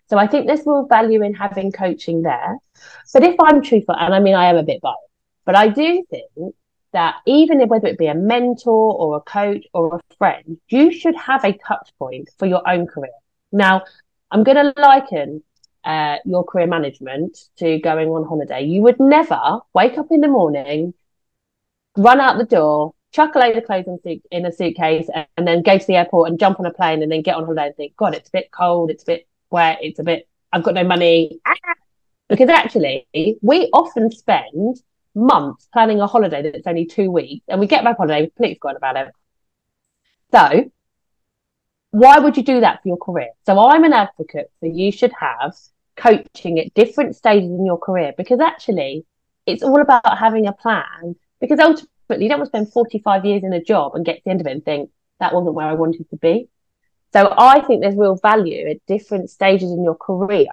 So 0.09 0.19
I 0.19 0.27
think 0.27 0.47
there's 0.47 0.67
real 0.67 0.87
value 0.87 1.23
in 1.23 1.35
having 1.35 1.71
coaching 1.71 2.23
there. 2.23 2.57
But 3.13 3.23
if 3.23 3.37
I'm 3.41 3.63
truthful, 3.63 3.95
and 3.97 4.13
I 4.13 4.19
mean, 4.19 4.35
I 4.35 4.47
am 4.47 4.57
a 4.57 4.65
bit 4.65 4.81
biased, 4.81 4.99
but 5.45 5.57
I 5.57 5.69
do 5.69 6.05
think 6.11 6.55
that 6.93 7.17
even 7.27 7.61
if, 7.61 7.69
whether 7.69 7.87
it 7.87 7.99
be 7.99 8.07
a 8.07 8.15
mentor 8.15 8.95
or 8.95 9.17
a 9.17 9.21
coach 9.21 9.65
or 9.73 9.97
a 9.97 10.15
friend, 10.17 10.59
you 10.69 10.93
should 10.93 11.17
have 11.17 11.45
a 11.45 11.53
touch 11.53 11.91
point 11.99 12.31
for 12.39 12.47
your 12.47 12.69
own 12.69 12.87
career. 12.87 13.11
Now, 13.53 13.83
I'm 14.31 14.45
going 14.45 14.57
to 14.57 14.75
liken 14.81 15.43
uh, 15.85 16.17
your 16.25 16.45
career 16.45 16.67
management 16.67 17.39
to 17.59 17.79
going 17.79 18.09
on 18.09 18.27
holiday. 18.27 18.63
You 18.65 18.83
would 18.83 19.01
never 19.01 19.61
wake 19.75 19.99
up 19.99 20.09
in 20.11 20.21
the 20.21 20.29
morning, 20.29 20.95
run 21.97 22.21
out 22.21 22.39
the 22.39 22.45
door, 22.45 22.95
chuck 23.13 23.35
a 23.35 23.39
load 23.39 23.57
of 23.57 23.65
clothes 23.65 23.87
in, 24.05 24.23
in 24.31 24.47
a 24.47 24.53
suitcase, 24.53 25.09
and 25.37 25.47
then 25.47 25.63
go 25.63 25.79
to 25.79 25.87
the 25.87 25.97
airport 25.97 26.29
and 26.31 26.39
jump 26.39 26.61
on 26.61 26.67
a 26.67 26.73
plane 26.73 27.03
and 27.03 27.11
then 27.11 27.23
get 27.23 27.35
on 27.37 27.45
holiday 27.45 27.67
and 27.67 27.77
think, 27.77 27.97
God, 27.97 28.15
it's 28.15 28.29
a 28.29 28.33
bit 28.33 28.51
cold, 28.53 28.91
it's 28.91 29.03
a 29.03 29.07
bit 29.07 29.29
wet, 29.51 29.79
it's 29.81 29.99
a 29.99 30.05
bit, 30.05 30.29
I've 30.53 30.63
got 30.63 30.75
no 30.75 30.85
money. 30.85 31.41
Because 32.29 32.49
actually, 32.49 33.07
we 33.43 33.69
often 33.73 34.13
spend 34.13 34.81
months 35.15 35.69
planning 35.73 36.01
a 36.01 36.07
holiday 36.07 36.43
that's 36.51 36.67
only 36.67 36.87
two 36.87 37.11
weeks, 37.11 37.45
and 37.49 37.61
we 37.61 37.67
get 37.67 37.85
back 37.85 37.99
on 37.99 38.09
holiday, 38.09 38.23
we've 38.23 38.35
completely 38.35 38.55
forgotten 38.57 38.77
about 38.77 38.97
it. 38.97 39.13
So, 40.33 40.71
why 41.91 42.19
would 42.19 42.37
you 42.37 42.45
do 42.45 42.61
that 42.61 42.83
for 42.83 42.89
your 42.89 42.97
career? 42.97 43.31
So, 43.47 43.59
I'm 43.59 43.85
an 43.85 43.93
advocate 43.93 44.51
that 44.63 44.75
you 44.75 44.93
should 44.93 45.13
have 45.19 45.55
coaching 45.97 46.59
at 46.59 46.73
different 46.75 47.17
stages 47.17 47.51
in 47.51 47.67
your 47.67 47.79
career 47.79 48.13
because 48.17 48.41
actually, 48.41 49.05
it's 49.47 49.63
all 49.63 49.81
about 49.81 50.19
having 50.19 50.47
a 50.47 50.53
plan. 50.53 51.17
Because 51.41 51.59
ultimately, 51.59 52.25
you 52.25 52.29
don't 52.29 52.39
want 52.39 52.53
to 52.53 52.59
spend 52.59 52.73
45 52.73 53.25
years 53.25 53.43
in 53.43 53.53
a 53.53 53.63
job 53.63 53.95
and 53.95 54.05
get 54.05 54.17
to 54.17 54.23
the 54.25 54.31
end 54.31 54.41
of 54.41 54.47
it 54.47 54.53
and 54.53 54.65
think 54.65 54.91
that 55.19 55.35
wasn't 55.35 55.55
where 55.55 55.67
I 55.67 55.75
wanted 55.75 56.09
to 56.11 56.17
be. 56.17 56.49
So, 57.13 57.35
I 57.37 57.61
think 57.61 57.81
there's 57.81 57.97
real 57.97 58.17
value 58.17 58.69
at 58.71 58.87
different 58.87 59.31
stages 59.31 59.71
in 59.73 59.83
your 59.83 59.97
career 59.97 60.47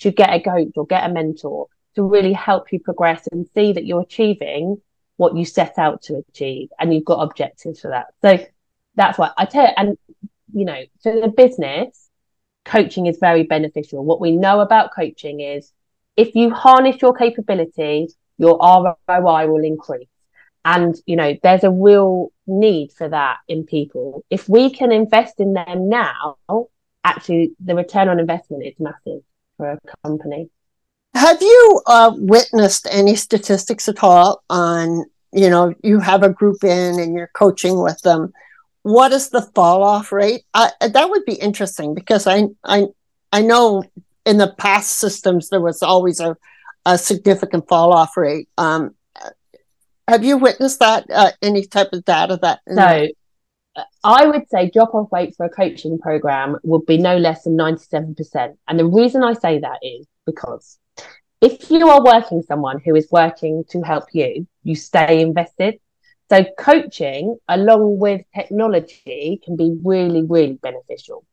to 0.00 0.10
get 0.10 0.30
a 0.30 0.40
coach 0.40 0.72
or 0.76 0.86
get 0.86 1.08
a 1.08 1.12
mentor 1.12 1.68
to 1.96 2.02
really 2.02 2.32
help 2.32 2.72
you 2.72 2.80
progress 2.80 3.26
and 3.32 3.46
see 3.54 3.72
that 3.72 3.86
you're 3.86 4.02
achieving 4.02 4.80
what 5.16 5.36
you 5.36 5.44
set 5.44 5.78
out 5.78 6.02
to 6.02 6.22
achieve 6.28 6.68
and 6.78 6.92
you've 6.92 7.04
got 7.04 7.22
objectives 7.22 7.80
for 7.80 7.88
that. 7.88 8.06
So 8.22 8.44
that's 8.96 9.18
why 9.18 9.30
I 9.36 9.44
tell 9.44 9.64
you, 9.64 9.72
and 9.76 9.98
you 10.52 10.64
know, 10.64 10.82
for 11.02 11.20
the 11.20 11.28
business, 11.28 12.08
coaching 12.64 13.06
is 13.06 13.18
very 13.20 13.44
beneficial. 13.44 14.04
What 14.04 14.20
we 14.20 14.32
know 14.32 14.60
about 14.60 14.94
coaching 14.94 15.40
is 15.40 15.72
if 16.16 16.34
you 16.34 16.50
harness 16.50 17.00
your 17.02 17.14
capabilities, 17.14 18.16
your 18.38 18.58
ROI 18.58 19.48
will 19.48 19.64
increase. 19.64 20.08
And, 20.64 20.94
you 21.06 21.16
know, 21.16 21.34
there's 21.42 21.64
a 21.64 21.70
real 21.70 22.32
need 22.46 22.92
for 22.92 23.08
that 23.08 23.38
in 23.48 23.64
people. 23.64 24.24
If 24.30 24.48
we 24.48 24.70
can 24.70 24.92
invest 24.92 25.40
in 25.40 25.52
them 25.52 25.88
now, 25.88 26.36
actually 27.04 27.52
the 27.62 27.74
return 27.74 28.08
on 28.08 28.18
investment 28.18 28.64
is 28.64 28.74
massive 28.78 29.20
for 29.56 29.72
a 29.72 29.78
company. 30.04 30.48
Have 31.14 31.40
you 31.40 31.82
uh, 31.86 32.12
witnessed 32.16 32.88
any 32.90 33.14
statistics 33.14 33.88
at 33.88 34.02
all 34.02 34.42
on, 34.50 35.04
you 35.32 35.48
know, 35.48 35.74
you 35.82 36.00
have 36.00 36.22
a 36.22 36.28
group 36.28 36.64
in 36.64 36.98
and 36.98 37.14
you're 37.14 37.30
coaching 37.34 37.80
with 37.80 38.00
them? 38.02 38.32
What 38.82 39.12
is 39.12 39.30
the 39.30 39.42
fall 39.54 39.82
off 39.82 40.12
rate? 40.12 40.42
Uh, 40.52 40.70
that 40.80 41.08
would 41.08 41.24
be 41.24 41.34
interesting 41.34 41.94
because 41.94 42.26
I, 42.26 42.48
I, 42.64 42.86
I 43.32 43.42
know 43.42 43.84
in 44.26 44.38
the 44.38 44.54
past 44.58 44.98
systems 44.98 45.48
there 45.48 45.60
was 45.60 45.82
always 45.82 46.20
a, 46.20 46.36
a 46.84 46.98
significant 46.98 47.68
fall 47.68 47.92
off 47.92 48.16
rate. 48.16 48.48
Um, 48.58 48.94
have 50.08 50.24
you 50.24 50.36
witnessed 50.36 50.80
that? 50.80 51.06
Uh, 51.10 51.30
any 51.40 51.64
type 51.64 51.92
of 51.92 52.04
data 52.04 52.38
that? 52.42 52.60
No, 52.66 53.08
I 54.02 54.26
would 54.26 54.48
say 54.50 54.70
drop 54.70 54.94
off 54.94 55.12
rate 55.12 55.34
for 55.36 55.46
a 55.46 55.50
coaching 55.50 55.98
program 55.98 56.56
would 56.62 56.86
be 56.86 56.98
no 56.98 57.16
less 57.16 57.44
than 57.44 57.56
97%. 57.56 58.56
And 58.68 58.78
the 58.78 58.84
reason 58.84 59.22
I 59.22 59.32
say 59.32 59.60
that 59.60 59.78
is 59.82 60.06
because 60.26 60.78
if 61.40 61.70
you 61.70 61.88
are 61.88 62.02
working 62.02 62.42
someone 62.42 62.80
who 62.84 62.94
is 62.94 63.08
working 63.10 63.64
to 63.70 63.82
help 63.82 64.04
you, 64.12 64.46
you 64.62 64.74
stay 64.74 65.20
invested. 65.20 65.78
So 66.30 66.44
coaching 66.58 67.36
along 67.48 67.98
with 67.98 68.22
technology 68.34 69.40
can 69.44 69.56
be 69.56 69.76
really, 69.84 70.22
really 70.22 70.54
beneficial 70.54 71.24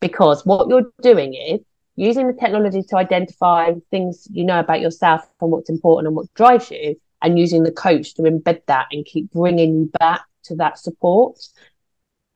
because 0.00 0.46
what 0.46 0.68
you're 0.68 0.90
doing 1.02 1.34
is 1.34 1.60
using 1.96 2.28
the 2.28 2.32
technology 2.32 2.82
to 2.82 2.96
identify 2.96 3.72
things 3.90 4.26
you 4.30 4.44
know 4.44 4.60
about 4.60 4.80
yourself 4.80 5.20
and 5.40 5.50
what's 5.50 5.68
important 5.68 6.06
and 6.06 6.16
what 6.16 6.32
drives 6.34 6.70
you 6.70 6.96
and 7.20 7.38
using 7.38 7.62
the 7.62 7.72
coach 7.72 8.14
to 8.14 8.22
embed 8.22 8.64
that 8.66 8.86
and 8.92 9.04
keep 9.04 9.30
bringing 9.32 9.76
you 9.76 9.90
back 9.98 10.22
to 10.44 10.54
that 10.54 10.78
support. 10.78 11.36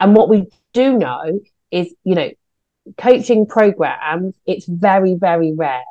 And 0.01 0.15
what 0.15 0.29
we 0.29 0.49
do 0.73 0.99
know 0.99 1.41
is, 1.71 1.95
you 2.05 2.15
know, 2.15 2.31
coaching 2.99 3.47
programs, 3.47 4.35
it's 4.45 4.67
very, 4.67 5.15
very 5.15 5.53
rare 5.53 5.85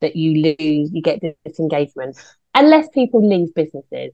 that 0.00 0.16
you 0.16 0.54
lose, 0.58 0.90
you 0.92 1.02
get 1.02 1.22
disengagement, 1.44 2.16
unless 2.54 2.88
people 2.88 3.26
leave 3.26 3.54
businesses, 3.54 4.12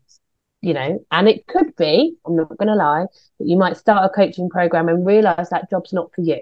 you 0.61 0.75
know, 0.75 1.05
and 1.11 1.29
it 1.29 1.47
could 1.47 1.75
be, 1.77 2.17
I'm 2.27 2.37
not 2.37 2.57
going 2.57 2.69
to 2.69 2.75
lie, 2.75 3.07
that 3.39 3.47
you 3.47 3.57
might 3.57 3.77
start 3.77 4.05
a 4.05 4.09
coaching 4.09 4.49
program 4.49 4.89
and 4.89 5.07
realize 5.07 5.51
that 5.51 5.71
job's 5.71 5.93
not 5.93 6.13
for 6.15 6.23
you. 6.23 6.41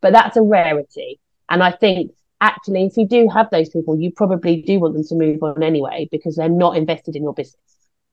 But 0.00 0.12
that's 0.12 0.36
a 0.36 0.42
rarity. 0.42 1.20
And 1.48 1.62
I 1.62 1.72
think 1.72 2.12
actually, 2.40 2.84
if 2.84 2.96
you 2.96 3.06
do 3.06 3.28
have 3.28 3.50
those 3.50 3.68
people, 3.68 3.98
you 3.98 4.10
probably 4.10 4.62
do 4.62 4.80
want 4.80 4.94
them 4.94 5.04
to 5.04 5.14
move 5.14 5.42
on 5.42 5.62
anyway 5.62 6.08
because 6.10 6.36
they're 6.36 6.48
not 6.48 6.76
invested 6.76 7.16
in 7.16 7.22
your 7.22 7.34
business. 7.34 7.60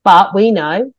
But 0.04 0.34
we 0.34 0.52
know 0.52 0.94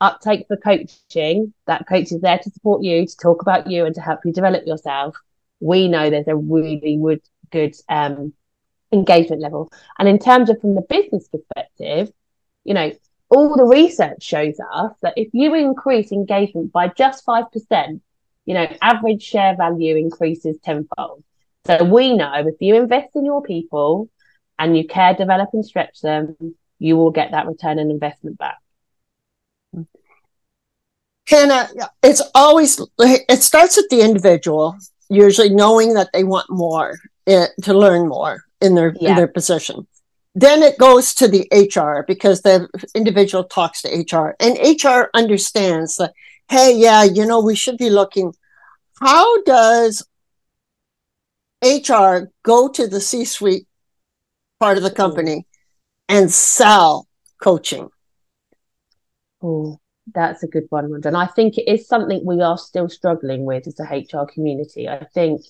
uptake 0.00 0.46
for 0.46 0.56
coaching, 0.56 1.54
that 1.66 1.88
coach 1.88 2.12
is 2.12 2.20
there 2.20 2.38
to 2.38 2.50
support 2.50 2.82
you, 2.82 3.06
to 3.06 3.16
talk 3.16 3.42
about 3.42 3.70
you, 3.70 3.86
and 3.86 3.94
to 3.94 4.00
help 4.00 4.20
you 4.24 4.32
develop 4.32 4.66
yourself. 4.66 5.16
We 5.60 5.88
know 5.88 6.10
there's 6.10 6.28
a 6.28 6.36
really 6.36 6.98
good, 7.02 7.22
good 7.50 7.74
um, 7.88 8.34
engagement 8.96 9.42
level. 9.42 9.70
And 9.98 10.08
in 10.08 10.18
terms 10.18 10.50
of 10.50 10.60
from 10.60 10.74
the 10.74 10.82
business 10.82 11.28
perspective, 11.28 12.12
you 12.64 12.74
know, 12.74 12.92
all 13.28 13.56
the 13.56 13.64
research 13.64 14.22
shows 14.22 14.56
us 14.72 14.92
that 15.02 15.14
if 15.16 15.28
you 15.32 15.54
increase 15.54 16.12
engagement 16.12 16.72
by 16.72 16.88
just 16.88 17.26
5%, 17.26 18.00
you 18.44 18.54
know, 18.54 18.66
average 18.80 19.22
share 19.22 19.56
value 19.56 19.96
increases 19.96 20.56
tenfold. 20.64 21.24
So 21.66 21.82
we 21.82 22.16
know 22.16 22.32
if 22.34 22.54
you 22.60 22.76
invest 22.76 23.16
in 23.16 23.24
your 23.24 23.42
people 23.42 24.08
and 24.58 24.76
you 24.76 24.86
care, 24.86 25.14
develop 25.14 25.50
and 25.52 25.66
stretch 25.66 26.00
them, 26.00 26.36
you 26.78 26.96
will 26.96 27.10
get 27.10 27.32
that 27.32 27.46
return 27.46 27.78
on 27.80 27.90
investment 27.90 28.38
back. 28.38 28.58
Hannah, 31.28 31.68
it's 32.04 32.22
always, 32.36 32.80
it 33.00 33.42
starts 33.42 33.78
at 33.78 33.88
the 33.90 34.02
individual, 34.02 34.76
usually 35.08 35.50
knowing 35.50 35.94
that 35.94 36.10
they 36.12 36.22
want 36.22 36.48
more, 36.48 36.96
uh, 37.26 37.46
to 37.62 37.74
learn 37.74 38.06
more 38.06 38.45
in 38.60 38.74
their 38.74 38.94
yeah. 39.00 39.10
in 39.10 39.16
their 39.16 39.28
position. 39.28 39.86
Then 40.34 40.62
it 40.62 40.78
goes 40.78 41.14
to 41.14 41.28
the 41.28 41.48
HR 41.50 42.04
because 42.06 42.42
the 42.42 42.68
individual 42.94 43.44
talks 43.44 43.82
to 43.82 43.88
HR 43.88 44.36
and 44.38 44.58
HR 44.58 45.08
understands 45.14 45.96
that, 45.96 46.12
hey, 46.50 46.76
yeah, 46.76 47.04
you 47.04 47.24
know, 47.24 47.40
we 47.40 47.54
should 47.54 47.78
be 47.78 47.88
looking. 47.88 48.34
How 49.00 49.42
does 49.44 50.06
HR 51.64 52.30
go 52.42 52.68
to 52.68 52.86
the 52.86 53.00
C 53.00 53.24
suite 53.24 53.66
part 54.60 54.76
of 54.76 54.82
the 54.82 54.90
company 54.90 55.46
and 56.08 56.30
sell 56.30 57.08
coaching? 57.42 57.88
Oh, 59.42 59.80
that's 60.14 60.42
a 60.42 60.48
good 60.48 60.66
one, 60.68 61.00
and 61.04 61.16
I 61.16 61.26
think 61.26 61.56
it 61.56 61.68
is 61.68 61.88
something 61.88 62.24
we 62.24 62.40
are 62.40 62.58
still 62.58 62.88
struggling 62.88 63.44
with 63.44 63.66
as 63.66 63.80
a 63.80 63.84
HR 63.84 64.26
community. 64.26 64.88
I 64.88 65.04
think 65.14 65.42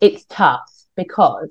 it's 0.00 0.24
tough 0.26 0.70
because 0.94 1.50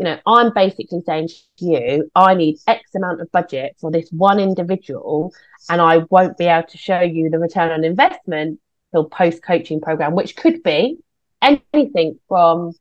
you 0.00 0.04
know, 0.04 0.18
I'm 0.26 0.50
basically 0.54 1.02
saying 1.04 1.28
to 1.28 1.64
you, 1.66 2.10
I 2.14 2.32
need 2.32 2.56
X 2.66 2.94
amount 2.94 3.20
of 3.20 3.30
budget 3.32 3.76
for 3.78 3.90
this 3.90 4.08
one 4.08 4.40
individual, 4.40 5.34
and 5.68 5.78
I 5.78 5.98
won't 6.08 6.38
be 6.38 6.46
able 6.46 6.68
to 6.68 6.78
show 6.78 7.00
you 7.00 7.28
the 7.28 7.38
return 7.38 7.70
on 7.70 7.84
investment 7.84 8.60
till 8.92 9.04
post 9.04 9.42
coaching 9.42 9.78
program, 9.78 10.14
which 10.14 10.36
could 10.36 10.62
be 10.62 10.96
anything 11.42 12.18
from, 12.28 12.72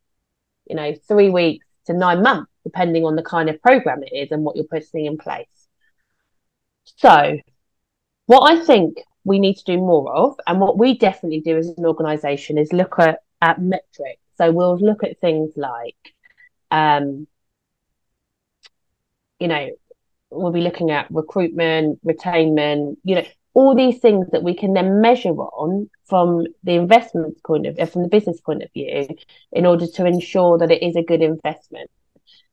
you 0.70 0.78
know, 0.78 0.96
three 1.10 1.30
weeks 1.30 1.66
to 1.88 1.94
nine 1.94 2.24
months, 2.24 2.50
depending 2.64 3.04
on 3.04 3.18
the 3.18 3.22
kind 3.22 3.50
of 3.50 3.62
program 3.62 4.02
it 4.02 4.16
is 4.16 4.32
and 4.32 4.46
what 4.46 4.56
you're 4.56 4.64
putting 4.64 5.06
in 5.06 5.18
place. 5.18 5.68
So, 6.86 7.38
what 8.28 8.50
I 8.50 8.64
think 8.64 8.98
we 9.26 9.40
need 9.40 9.56
to 9.56 9.64
do 9.66 9.78
more 9.78 10.10
of, 10.16 10.38
and 10.48 10.62
what 10.62 10.78
we 10.78 10.98
definitely 10.98 11.42
do 11.42 11.58
as 11.58 11.68
an 11.68 11.86
organization, 11.86 12.58
is 12.58 12.72
look 12.72 12.98
at, 12.98 13.20
at 13.42 13.62
metrics. 13.62 14.22
So, 14.38 14.54
we'll 14.54 14.78
look 14.78 15.04
at 15.04 15.20
things 15.20 15.52
like 15.58 16.14
um, 16.72 17.28
you 19.40 19.48
know, 19.48 19.70
we'll 20.30 20.52
be 20.52 20.62
looking 20.62 20.92
at 20.92 21.08
recruitment, 21.10 22.00
retainment, 22.06 22.98
you 23.04 23.16
know, 23.16 23.24
all 23.54 23.76
these 23.76 24.00
things 24.00 24.28
that 24.32 24.44
we 24.44 24.54
can 24.54 24.74
then 24.74 25.02
measure 25.02 25.30
on 25.30 25.90
from 26.06 26.46
the 26.64 26.74
investment 26.74 27.42
point 27.44 27.66
of 27.66 27.76
view, 27.76 27.86
from 27.86 28.04
the 28.04 28.10
business 28.10 28.40
point 28.42 28.64
of 28.64 28.72
view, 28.74 29.08
in 29.52 29.66
order 29.66 29.88
to 29.88 30.06
ensure 30.06 30.58
that 30.58 30.72
it 30.72 30.84
is 30.84 30.96
a 30.96 31.04
good 31.04 31.22
investment. 31.22 31.90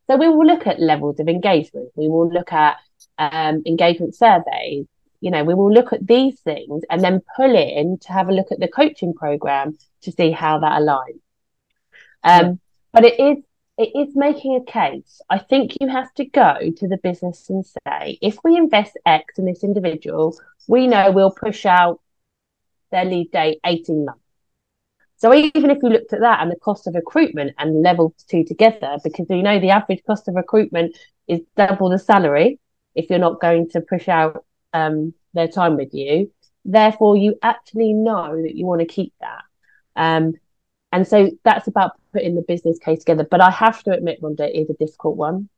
So 0.07 0.17
we 0.17 0.29
will 0.29 0.47
look 0.47 0.67
at 0.67 0.81
levels 0.81 1.21
of 1.21 1.29
engagement. 1.29 1.91
We 1.97 2.09
will 2.09 2.31
look 2.33 2.53
at 2.53 2.77
um, 3.19 3.63
engagement 3.67 4.15
surveys. 4.15 4.87
you 5.21 5.31
know, 5.31 5.45
we 5.45 5.55
will 5.55 5.73
look 5.73 5.93
at 5.93 6.07
these 6.07 6.39
things 6.41 6.83
and 6.91 7.03
then 7.03 7.21
pull 7.37 7.55
in 7.55 7.99
to 7.99 8.13
have 8.13 8.29
a 8.29 8.33
look 8.33 8.53
at 8.53 8.61
the 8.61 8.69
coaching 8.69 9.15
program 9.15 9.77
to 10.03 10.13
see 10.13 10.31
how 10.31 10.59
that 10.61 10.81
aligns. 10.81 11.21
Um, 12.23 12.61
but 12.93 13.05
it 13.05 13.19
is 13.19 13.45
it 13.79 13.91
is 13.95 14.17
making 14.17 14.57
a 14.57 14.71
case. 14.71 15.21
I 15.29 15.39
think 15.39 15.77
you 15.81 15.89
have 15.89 16.13
to 16.15 16.25
go 16.25 16.57
to 16.77 16.89
the 16.89 16.97
business 16.97 17.51
and 17.51 17.65
say, 17.65 18.19
if 18.23 18.39
we 18.43 18.57
invest 18.57 18.97
X 19.05 19.39
in 19.39 19.45
this 19.45 19.63
individual, 19.63 20.39
we 20.67 20.87
know 20.87 21.11
we'll 21.11 21.31
push 21.31 21.67
out 21.67 22.01
their 22.91 23.05
lead 23.05 23.31
date 23.33 23.61
18 23.65 24.07
months. 24.07 24.21
So 25.19 25.33
even 25.35 25.71
if 25.71 25.79
you 25.83 25.89
looked 25.89 26.13
at 26.13 26.21
that 26.21 26.41
and 26.41 26.51
the 26.51 26.57
cost 26.57 26.87
of 26.87 26.95
recruitment 26.95 27.55
and 27.59 27.83
level 27.83 28.15
two 28.29 28.45
together, 28.45 28.99
because 29.03 29.27
you 29.31 29.43
know 29.43 29.59
the 29.59 29.71
average 29.71 30.03
cost 30.07 30.29
of 30.29 30.35
recruitment 30.35 30.97
is 31.27 31.41
double 31.57 31.89
the 31.89 31.99
salary 31.99 32.59
if 32.95 33.09
you're 33.09 33.19
not 33.19 33.41
going 33.41 33.69
to 33.71 33.81
push 33.81 34.09
out 34.09 34.45
um, 34.73 35.15
their 35.33 35.49
time 35.49 35.77
with 35.77 35.93
you. 35.95 36.31
Therefore, 36.65 37.17
you 37.17 37.37
actually 37.43 37.93
know 37.93 38.43
that 38.43 38.57
you 38.57 38.67
want 38.67 38.81
to 38.81 38.87
keep 38.87 39.15
that. 39.21 39.43
Um, 39.95 40.35
and 40.93 41.07
so 41.07 41.31
that's 41.45 41.67
about 41.67 41.93
putting 42.17 42.35
the 42.35 42.43
business 42.43 42.79
case 42.79 43.01
together. 43.01 43.27
But 43.31 43.43
I 43.43 43.51
have 43.51 43.83
to 43.83 43.91
admit, 43.93 44.23
Rhonda, 44.23 44.49
it 44.49 44.57
is 44.57 44.71
a 44.71 44.75
difficult 44.75 45.17
one. 45.19 45.51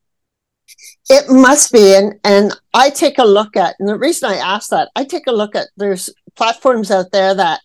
It 1.09 1.31
must 1.31 1.73
be. 1.73 1.95
And, 1.95 2.15
and 2.25 2.53
I 2.75 2.91
take 2.91 3.19
a 3.19 3.25
look 3.25 3.57
at, 3.57 3.77
and 3.79 3.89
the 3.89 3.97
reason 3.97 4.29
I 4.29 4.37
ask 4.37 4.71
that, 4.71 4.89
I 4.97 5.05
take 5.05 5.29
a 5.29 5.33
look 5.33 5.55
at 5.55 5.69
there's 5.77 6.11
platforms 6.35 6.91
out 6.91 7.13
there 7.13 7.33
that 7.35 7.61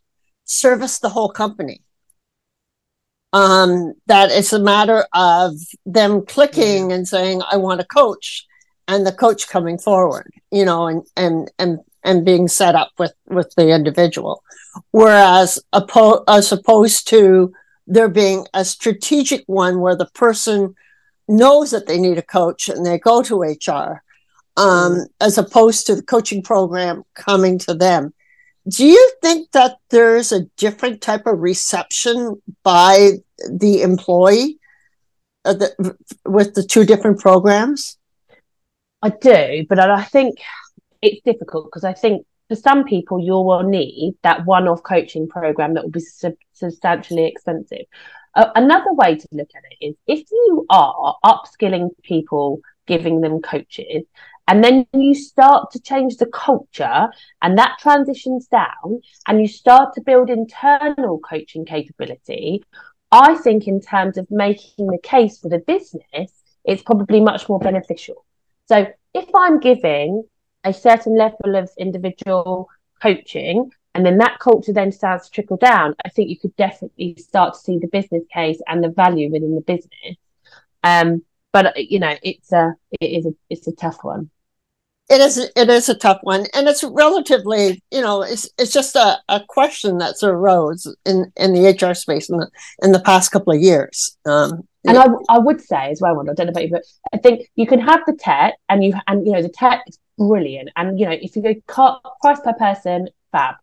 service 0.46 1.00
the 1.00 1.10
whole 1.10 1.30
company. 1.30 1.82
Um, 3.34 3.94
that 4.06 4.30
it's 4.30 4.54
a 4.54 4.60
matter 4.60 5.08
of 5.12 5.54
them 5.88 6.24
clicking 6.24 6.92
and 6.92 7.08
saying, 7.08 7.42
I 7.52 7.58
want 7.58 7.82
a 7.82 7.86
coach 7.86 8.46
and 8.88 9.08
the 9.08 9.12
coach 9.12 9.50
coming 9.50 9.80
forward, 9.80 10.32
you 10.52 10.66
know, 10.66 10.86
and, 10.88 11.02
and, 11.18 11.52
and, 11.58 11.80
and 12.04 12.26
being 12.26 12.48
set 12.48 12.76
up 12.76 12.92
with, 13.00 13.14
with 13.26 13.52
the 13.58 13.70
individual. 13.70 14.44
Whereas 14.92 15.58
as 15.74 16.52
opposed 16.52 17.08
to 17.08 17.54
there 17.88 18.10
being 18.10 18.48
a 18.54 18.63
strategic 18.66 19.44
one 19.48 19.80
where 19.80 19.96
the 19.96 20.10
person 20.13 20.75
knows 21.28 21.72
that 21.72 21.88
they 21.88 22.00
need 22.00 22.18
a 22.18 22.24
coach 22.24 22.70
and 22.70 22.86
they 22.86 22.98
go 22.98 23.22
to 23.24 23.42
HR, 23.42 24.04
um, 24.58 24.94
mm. 24.94 25.06
as 25.22 25.38
opposed 25.38 25.88
to 25.88 25.96
the 25.96 26.04
coaching 26.04 26.42
program 26.42 27.04
coming 27.13 27.58
to 27.60 27.74
them. 27.74 28.13
Do 28.68 28.86
you 28.86 29.12
think 29.22 29.52
that 29.52 29.78
there's 29.90 30.32
a 30.32 30.46
different 30.58 31.02
type 31.02 31.25
of 31.25 31.40
reception 31.40 32.42
by 32.63 33.13
the 33.50 33.82
employee 33.82 34.60
uh, 35.44 35.54
the, 35.54 35.98
with 36.25 36.54
the 36.54 36.63
two 36.63 36.86
different 36.86 37.20
programs? 37.20 37.98
I 39.02 39.10
do, 39.10 39.66
but 39.68 39.80
I 39.80 40.04
think 40.04 40.40
it's 41.02 41.22
difficult 41.24 41.66
because 41.66 41.84
I 41.84 41.92
think 41.92 42.25
for 42.50 42.56
some 42.56 42.84
people 42.84 43.20
you 43.20 43.34
will 43.34 43.64
need 43.64 44.16
that 44.24 44.46
one-off 44.46 44.84
coaching 44.84 45.28
program 45.28 45.74
that 45.74 45.84
will 45.84 45.92
be 45.92 46.00
sub- 46.00 46.34
substantially 46.54 47.26
expensive. 47.26 47.86
Uh, 48.36 48.50
another 48.56 48.94
way 48.94 49.16
to 49.16 49.28
look 49.32 49.50
at 49.56 49.64
it 49.72 49.86
is 49.86 49.96
if 50.08 50.30
you 50.32 50.66
are 50.70 51.16
upskilling 51.24 51.90
people, 52.04 52.60
giving 52.88 53.22
them 53.22 53.42
coaches, 53.42 54.04
and 54.48 54.64
then 54.64 54.86
you 54.94 55.16
start 55.16 55.72
to 55.72 55.80
change 55.80 56.18
the 56.18 56.26
culture 56.26 57.08
and 57.42 57.58
that 57.58 57.78
transitions 57.80 58.48
down 58.48 59.02
and 59.28 59.40
you 59.40 59.48
start 59.48 59.94
to 59.94 60.02
build 60.02 60.30
internal 60.30 61.20
coaching 61.20 61.66
capability. 61.66 62.64
I 63.12 63.36
think, 63.36 63.68
in 63.68 63.80
terms 63.80 64.18
of 64.18 64.30
making 64.32 64.88
the 64.88 64.98
case 65.02 65.38
for 65.38 65.48
the 65.48 65.60
business, 65.60 66.32
it's 66.66 66.82
probably 66.82 67.22
much 67.22 67.48
more 67.48 67.60
beneficial. 67.60 68.26
So, 68.68 68.88
if 69.14 69.30
I'm 69.36 69.60
giving 69.60 70.24
a 70.63 70.74
certain 70.74 71.17
level 71.17 71.55
of 71.55 71.70
individual 71.77 72.70
coaching 73.01 73.72
and 73.96 74.05
then 74.05 74.17
that 74.17 74.39
culture 74.39 74.74
then 74.74 74.91
starts 74.91 75.27
to 75.27 75.32
trickle 75.32 75.58
down, 75.58 75.96
I 76.03 76.10
think 76.10 76.29
you 76.29 76.39
could 76.39 76.55
definitely 76.55 77.15
start 77.20 77.53
to 77.53 77.60
see 77.60 77.77
the 77.77 77.88
business 77.88 78.24
case 78.33 78.59
and 78.68 78.83
the 78.83 78.90
value 78.90 79.31
within 79.31 79.55
the 79.55 79.61
business. 79.61 80.18
Um, 80.83 81.24
but 81.51 81.77
you 81.77 82.00
know, 82.00 82.16
it's 82.24 82.51
a 82.51 82.74
it 83.00 83.05
is 83.05 83.25
a 83.27 83.33
it's 83.50 83.68
a 83.68 83.75
tough 83.75 84.03
one. 84.03 84.31
It 85.09 85.22
is 85.22 85.38
it 85.38 85.70
is 85.70 85.90
a 85.90 85.96
tough 85.96 86.20
one, 86.24 86.48
and 86.55 86.68
it's 86.68 86.83
relatively 86.83 87.83
you 87.92 88.01
know 88.01 88.24
it's 88.24 88.50
it's 88.57 88.74
just 88.74 88.96
a, 88.96 89.20
a 89.29 89.42
question 89.48 90.00
that's 90.00 90.24
arose 90.24 90.94
in 91.05 91.31
in 91.35 91.53
the 91.53 91.68
HR 91.68 91.94
space 91.94 92.29
in 92.29 92.38
the 92.38 92.50
in 92.81 92.92
the 92.94 93.00
past 93.00 93.31
couple 93.31 93.53
of 93.53 93.61
years. 93.61 94.18
Um, 94.25 94.68
and 94.85 94.98
I, 94.98 95.05
I 95.29 95.38
would 95.38 95.61
say 95.61 95.92
as 95.92 96.01
well, 96.01 96.20
I 96.20 96.33
don't 96.33 96.48
know 96.48 96.51
about 96.51 96.64
you, 96.64 96.72
but 96.72 96.83
I 97.14 97.18
think 97.18 97.48
you 97.55 97.68
can 97.68 97.79
have 97.79 98.01
the 98.07 98.14
tech, 98.14 98.55
and 98.70 98.83
you 98.83 98.94
and 99.05 99.25
you 99.25 99.33
know 99.33 99.42
the 99.44 99.50
tech 99.50 99.83
is 99.88 100.00
brilliant, 100.18 100.70
and 100.76 101.00
you 101.00 101.06
know 101.06 101.18
if 101.20 101.36
you 101.36 101.42
go 101.42 101.56
cut 101.68 102.02
price 102.22 102.40
per 102.42 102.54
person, 102.54 103.10
fab, 103.32 103.56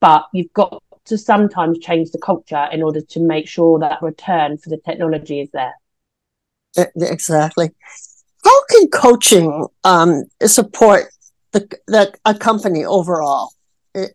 but 0.00 0.26
you've 0.32 0.52
got 0.52 0.82
to 1.06 1.18
sometimes 1.18 1.78
change 1.78 2.10
the 2.10 2.18
culture 2.18 2.68
in 2.72 2.82
order 2.82 3.00
to 3.00 3.20
make 3.20 3.48
sure 3.48 3.78
that 3.78 4.02
return 4.02 4.56
for 4.56 4.70
the 4.70 4.78
technology 4.78 5.40
is 5.40 5.50
there. 5.52 5.74
Exactly. 6.96 7.70
How 8.44 8.64
can 8.70 8.88
coaching 8.88 9.66
um, 9.84 10.24
support 10.44 11.04
the, 11.52 11.68
the 11.86 12.12
a 12.24 12.34
company 12.34 12.84
overall, 12.84 13.50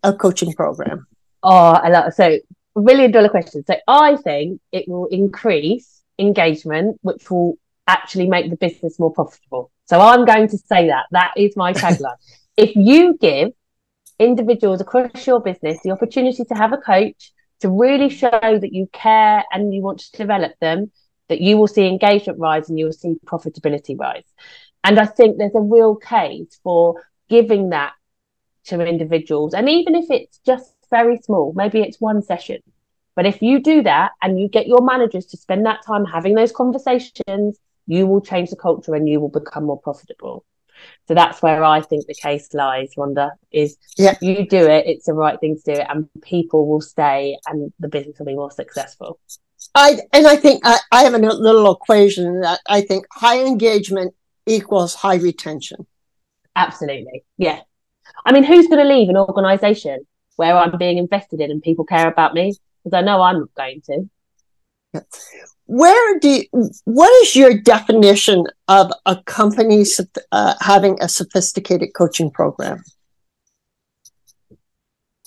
a 0.03 0.13
coaching 0.13 0.53
program? 0.53 1.07
Oh, 1.41 1.73
I 1.73 1.89
love 1.89 2.13
so 2.13 2.37
million 2.75 3.11
dollar 3.11 3.29
question. 3.29 3.63
So 3.65 3.75
I 3.87 4.17
think 4.17 4.61
it 4.71 4.87
will 4.87 5.07
increase 5.07 6.01
engagement, 6.17 6.99
which 7.01 7.29
will 7.29 7.57
actually 7.89 8.27
make 8.27 8.49
the 8.49 8.55
business 8.55 8.99
more 8.99 9.11
profitable. 9.11 9.71
So 9.85 9.99
I'm 9.99 10.23
going 10.23 10.47
to 10.49 10.57
say 10.57 10.87
that. 10.87 11.07
That 11.11 11.33
is 11.35 11.57
my 11.57 11.73
tagline. 11.73 12.15
if 12.57 12.75
you 12.75 13.17
give 13.19 13.49
individuals 14.19 14.81
across 14.81 15.25
your 15.25 15.41
business 15.41 15.79
the 15.83 15.91
opportunity 15.91 16.43
to 16.43 16.53
have 16.53 16.73
a 16.73 16.77
coach 16.77 17.31
to 17.61 17.69
really 17.69 18.09
show 18.09 18.29
that 18.63 18.73
you 18.73 18.87
care 18.93 19.43
and 19.51 19.73
you 19.73 19.81
want 19.81 19.99
to 19.99 20.17
develop 20.17 20.53
them, 20.61 20.91
that 21.29 21.41
you 21.41 21.57
will 21.57 21.67
see 21.67 21.87
engagement 21.87 22.39
rise 22.39 22.69
and 22.69 22.77
you 22.77 22.85
will 22.85 22.93
see 22.93 23.15
profitability 23.25 23.97
rise. 23.99 24.23
And 24.83 24.99
I 24.99 25.05
think 25.05 25.37
there's 25.37 25.55
a 25.55 25.61
real 25.61 25.95
case 25.95 26.59
for 26.63 27.03
giving 27.27 27.69
that 27.69 27.93
to 28.65 28.81
individuals. 28.81 29.53
And 29.53 29.67
even 29.67 29.95
if 29.95 30.05
it's 30.09 30.39
just 30.45 30.73
very 30.89 31.17
small, 31.17 31.53
maybe 31.55 31.81
it's 31.81 31.99
one 31.99 32.21
session. 32.21 32.59
But 33.15 33.25
if 33.25 33.41
you 33.41 33.61
do 33.61 33.83
that 33.83 34.11
and 34.21 34.39
you 34.39 34.47
get 34.47 34.67
your 34.67 34.81
managers 34.81 35.25
to 35.27 35.37
spend 35.37 35.65
that 35.65 35.85
time 35.85 36.05
having 36.05 36.35
those 36.35 36.51
conversations, 36.51 37.59
you 37.89 38.05
will 38.05 38.21
change 38.21 38.51
the 38.51 38.55
culture 38.55 38.93
and 38.93 39.09
you 39.09 39.19
will 39.19 39.29
become 39.29 39.65
more 39.65 39.81
profitable. 39.81 40.45
So 41.07 41.15
that's 41.15 41.41
where 41.41 41.63
I 41.63 41.81
think 41.81 42.05
the 42.05 42.13
case 42.13 42.53
lies, 42.53 42.93
Rhonda, 42.95 43.31
is 43.51 43.77
yeah. 43.97 44.15
you 44.21 44.47
do 44.47 44.63
it, 44.67 44.85
it's 44.85 45.07
the 45.07 45.13
right 45.13 45.39
thing 45.39 45.55
to 45.57 45.73
do 45.73 45.81
it, 45.81 45.87
and 45.89 46.07
people 46.21 46.67
will 46.67 46.81
stay 46.81 47.37
and 47.47 47.73
the 47.79 47.89
business 47.89 48.19
will 48.19 48.27
be 48.27 48.35
more 48.35 48.51
successful. 48.51 49.19
I 49.73 49.99
and 50.13 50.27
I 50.27 50.35
think 50.35 50.61
I, 50.63 50.77
I 50.91 51.03
have 51.03 51.15
a 51.15 51.17
little 51.17 51.71
equation 51.71 52.41
that 52.41 52.59
I 52.67 52.81
think 52.81 53.07
high 53.11 53.43
engagement 53.43 54.13
equals 54.45 54.93
high 54.93 55.15
retention. 55.15 55.87
Absolutely. 56.55 57.23
Yeah. 57.37 57.61
I 58.23 58.31
mean, 58.31 58.43
who's 58.43 58.67
going 58.67 58.85
to 58.85 58.93
leave 58.93 59.09
an 59.09 59.17
organization 59.17 60.05
where 60.35 60.55
I'm 60.55 60.77
being 60.77 60.99
invested 60.99 61.41
in 61.41 61.49
and 61.49 61.61
people 61.61 61.85
care 61.85 62.07
about 62.07 62.33
me? 62.33 62.55
Because 62.83 62.97
I 62.97 63.01
know 63.01 63.21
I'm 63.21 63.39
not 63.39 63.53
going 63.55 63.81
to. 63.87 64.09
Where 65.65 66.19
do 66.19 66.29
you, 66.29 66.69
what 66.85 67.11
is 67.21 67.35
your 67.35 67.53
definition 67.53 68.45
of 68.67 68.91
a 69.05 69.21
company 69.23 69.85
uh, 70.31 70.55
having 70.61 70.97
a 70.99 71.07
sophisticated 71.07 71.89
coaching 71.95 72.31
program? 72.31 72.83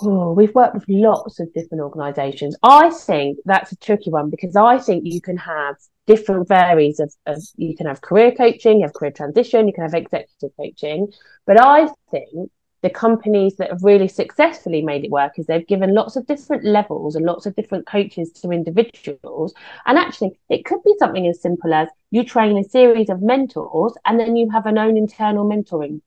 Oh, 0.00 0.32
we've 0.32 0.54
worked 0.54 0.74
with 0.74 0.84
lots 0.88 1.38
of 1.38 1.52
different 1.54 1.82
organizations. 1.82 2.56
I 2.62 2.90
think 2.90 3.38
that's 3.44 3.70
a 3.70 3.76
tricky 3.76 4.10
one 4.10 4.30
because 4.30 4.56
i 4.56 4.78
think 4.78 5.04
you 5.06 5.20
can 5.20 5.36
have 5.36 5.76
different 6.08 6.48
varies 6.48 6.98
of, 6.98 7.14
of 7.26 7.40
you 7.56 7.76
can 7.76 7.86
have 7.86 8.00
career 8.00 8.32
coaching 8.32 8.78
you 8.78 8.82
have 8.82 8.94
career 8.94 9.12
transition 9.12 9.68
you 9.68 9.72
can 9.72 9.84
have 9.84 9.94
executive 9.94 10.50
coaching. 10.56 11.12
But 11.46 11.60
i 11.60 11.88
think 12.10 12.50
the 12.82 12.90
companies 12.90 13.56
that 13.56 13.70
have 13.70 13.84
really 13.84 14.08
successfully 14.08 14.82
made 14.82 15.04
it 15.04 15.10
work 15.10 15.38
is 15.38 15.46
they've 15.46 15.66
given 15.66 15.94
lots 15.94 16.16
of 16.16 16.26
different 16.26 16.64
levels 16.64 17.14
and 17.14 17.24
lots 17.24 17.46
of 17.46 17.54
different 17.54 17.86
coaches 17.86 18.32
to 18.32 18.50
individuals. 18.50 19.54
And 19.86 19.96
actually, 19.98 20.38
it 20.48 20.64
could 20.64 20.82
be 20.84 20.94
something 20.98 21.26
as 21.28 21.40
simple 21.40 21.72
as 21.72 21.88
you 22.10 22.24
train 22.24 22.58
a 22.58 22.64
series 22.64 23.08
of 23.08 23.22
mentors 23.22 23.92
and 24.04 24.18
then 24.18 24.34
you 24.34 24.50
have 24.50 24.66
an 24.66 24.78
own 24.78 24.96
internal 24.96 25.48
mentoring 25.48 26.00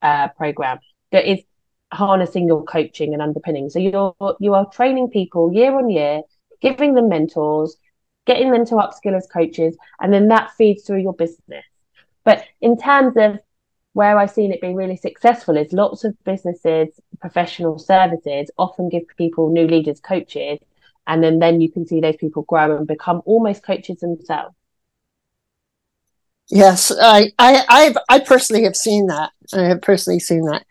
uh, 0.00 0.28
program 0.28 0.78
that 1.12 1.30
is 1.30 1.40
harnessing 1.92 2.48
your 2.48 2.64
coaching 2.64 3.12
and 3.12 3.22
underpinning. 3.22 3.68
So 3.68 3.78
you're 3.78 4.14
you 4.40 4.54
are 4.54 4.66
training 4.70 5.10
people 5.10 5.52
year 5.52 5.76
on 5.76 5.90
year, 5.90 6.22
giving 6.62 6.94
them 6.94 7.10
mentors, 7.10 7.76
getting 8.26 8.50
them 8.50 8.64
to 8.66 8.76
upskill 8.76 9.14
as 9.16 9.26
coaches, 9.26 9.76
and 10.00 10.12
then 10.12 10.28
that 10.28 10.52
feeds 10.56 10.84
through 10.84 11.02
your 11.02 11.14
business. 11.14 11.64
But 12.24 12.44
in 12.62 12.78
terms 12.78 13.14
of 13.16 13.38
where 13.94 14.18
I've 14.18 14.30
seen 14.30 14.52
it 14.52 14.60
be 14.60 14.74
really 14.74 14.96
successful 14.96 15.56
is 15.56 15.72
lots 15.72 16.04
of 16.04 16.14
businesses, 16.24 16.88
professional 17.20 17.78
services 17.78 18.50
often 18.58 18.88
give 18.90 19.04
people 19.16 19.50
new 19.50 19.66
leaders 19.66 20.00
coaches, 20.00 20.58
and 21.06 21.22
then 21.24 21.38
then 21.38 21.60
you 21.60 21.70
can 21.70 21.86
see 21.86 22.00
those 22.00 22.16
people 22.16 22.42
grow 22.42 22.76
and 22.76 22.86
become 22.86 23.22
almost 23.24 23.62
coaches 23.62 24.00
themselves. 24.00 24.54
Yes, 26.50 26.92
I 27.00 27.32
I 27.38 27.64
I've, 27.68 27.96
I 28.08 28.18
personally 28.18 28.64
have 28.64 28.76
seen 28.76 29.06
that. 29.06 29.30
I 29.54 29.62
have 29.62 29.80
personally 29.80 30.20
seen 30.20 30.44
that. 30.46 30.64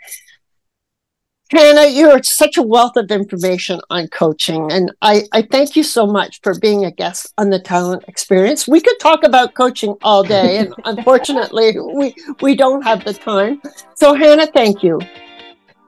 Hannah, 1.53 1.85
you're 1.85 2.23
such 2.23 2.57
a 2.57 2.63
wealth 2.63 2.97
of 2.97 3.11
information 3.11 3.79
on 3.91 4.07
coaching, 4.07 4.71
and 4.71 4.91
I, 5.03 5.27
I 5.33 5.43
thank 5.43 5.75
you 5.75 5.83
so 5.83 6.07
much 6.07 6.41
for 6.41 6.57
being 6.57 6.83
a 6.83 6.89
guest 6.89 7.31
on 7.37 7.51
the 7.51 7.59
Talent 7.59 8.05
Experience. 8.07 8.67
We 8.67 8.81
could 8.81 8.99
talk 8.99 9.23
about 9.23 9.53
coaching 9.53 9.95
all 10.01 10.23
day, 10.23 10.57
and 10.57 10.73
unfortunately, 10.85 11.77
we, 11.79 12.15
we 12.41 12.55
don't 12.55 12.81
have 12.81 13.05
the 13.05 13.13
time. 13.13 13.61
So, 13.93 14.15
Hannah, 14.15 14.47
thank 14.47 14.81
you. 14.81 14.99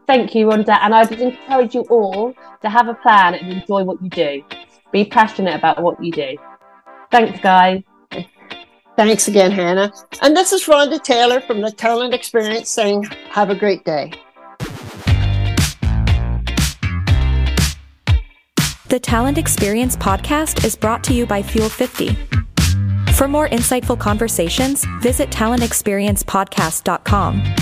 Thank 0.06 0.36
you, 0.36 0.46
Rhonda, 0.46 0.78
and 0.82 0.94
I 0.94 1.04
would 1.04 1.20
encourage 1.20 1.74
you 1.74 1.82
all 1.90 2.36
to 2.62 2.70
have 2.70 2.88
a 2.88 2.94
plan 2.94 3.34
and 3.34 3.52
enjoy 3.52 3.84
what 3.84 4.00
you 4.04 4.10
do. 4.12 4.44
Be 4.92 5.04
passionate 5.04 5.56
about 5.56 5.82
what 5.82 6.04
you 6.04 6.12
do. 6.12 6.38
Thanks, 7.10 7.40
guys. 7.40 7.82
Thanks 8.96 9.28
again, 9.28 9.50
Hannah. 9.50 9.92
And 10.22 10.38
this 10.38 10.54
is 10.54 10.66
Rhonda 10.66 11.02
Taylor 11.02 11.42
from 11.42 11.62
the 11.62 11.72
Talent 11.72 12.14
Experience 12.14 12.70
saying, 12.70 13.06
have 13.32 13.50
a 13.50 13.56
great 13.56 13.84
day. 13.84 14.14
The 18.88 19.00
Talent 19.00 19.40
Experience 19.40 19.98
podcast 19.98 20.64
is 20.64 20.76
brought 20.76 21.04
to 21.06 21.14
you 21.14 21.26
by 21.26 21.42
Fuel 21.42 21.70
50. 21.70 22.16
For 23.14 23.28
more 23.28 23.50
insightful 23.50 23.98
conversations, 23.98 24.86
visit 25.02 25.32
talentexperiencepodcast.com. 25.32 27.56